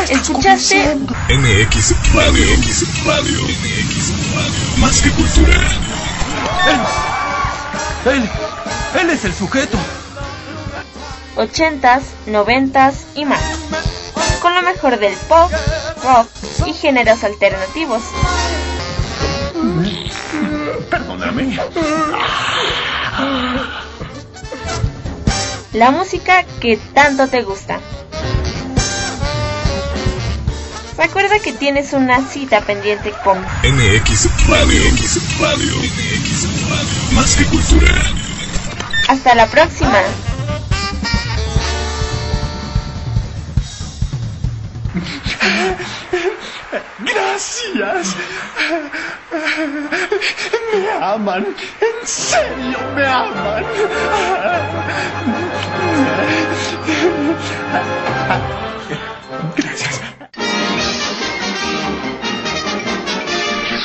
[0.10, 0.96] ¿Escuchaste?
[0.96, 2.58] MX Radio.
[2.58, 3.44] MX Radio.
[3.44, 4.78] MX Radio.
[4.78, 5.60] Más que cultura.
[8.06, 8.30] Él,
[9.02, 9.78] él es el sujeto.
[11.36, 13.42] 80s, 90s y más.
[14.42, 15.52] Con lo mejor del pop,
[16.10, 16.30] rock
[16.66, 18.01] y géneros alternativos.
[20.89, 21.60] Perdóname.
[25.74, 27.80] La música que tanto te gusta.
[30.97, 34.82] Recuerda que tienes una cita pendiente con MX Radio.
[34.91, 35.74] MX Radio.
[37.14, 37.93] Más que cultura.
[39.07, 40.01] Hasta la próxima.
[47.00, 48.16] Gracias.
[50.74, 51.45] Me aman.
[51.82, 53.64] En serio, me aman.
[59.56, 60.02] Gracias.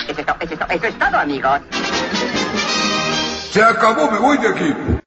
[0.09, 0.37] Eso es todo,
[0.71, 1.61] eso es todo, amigos.
[3.53, 5.04] Se acabó, me voy de aquí.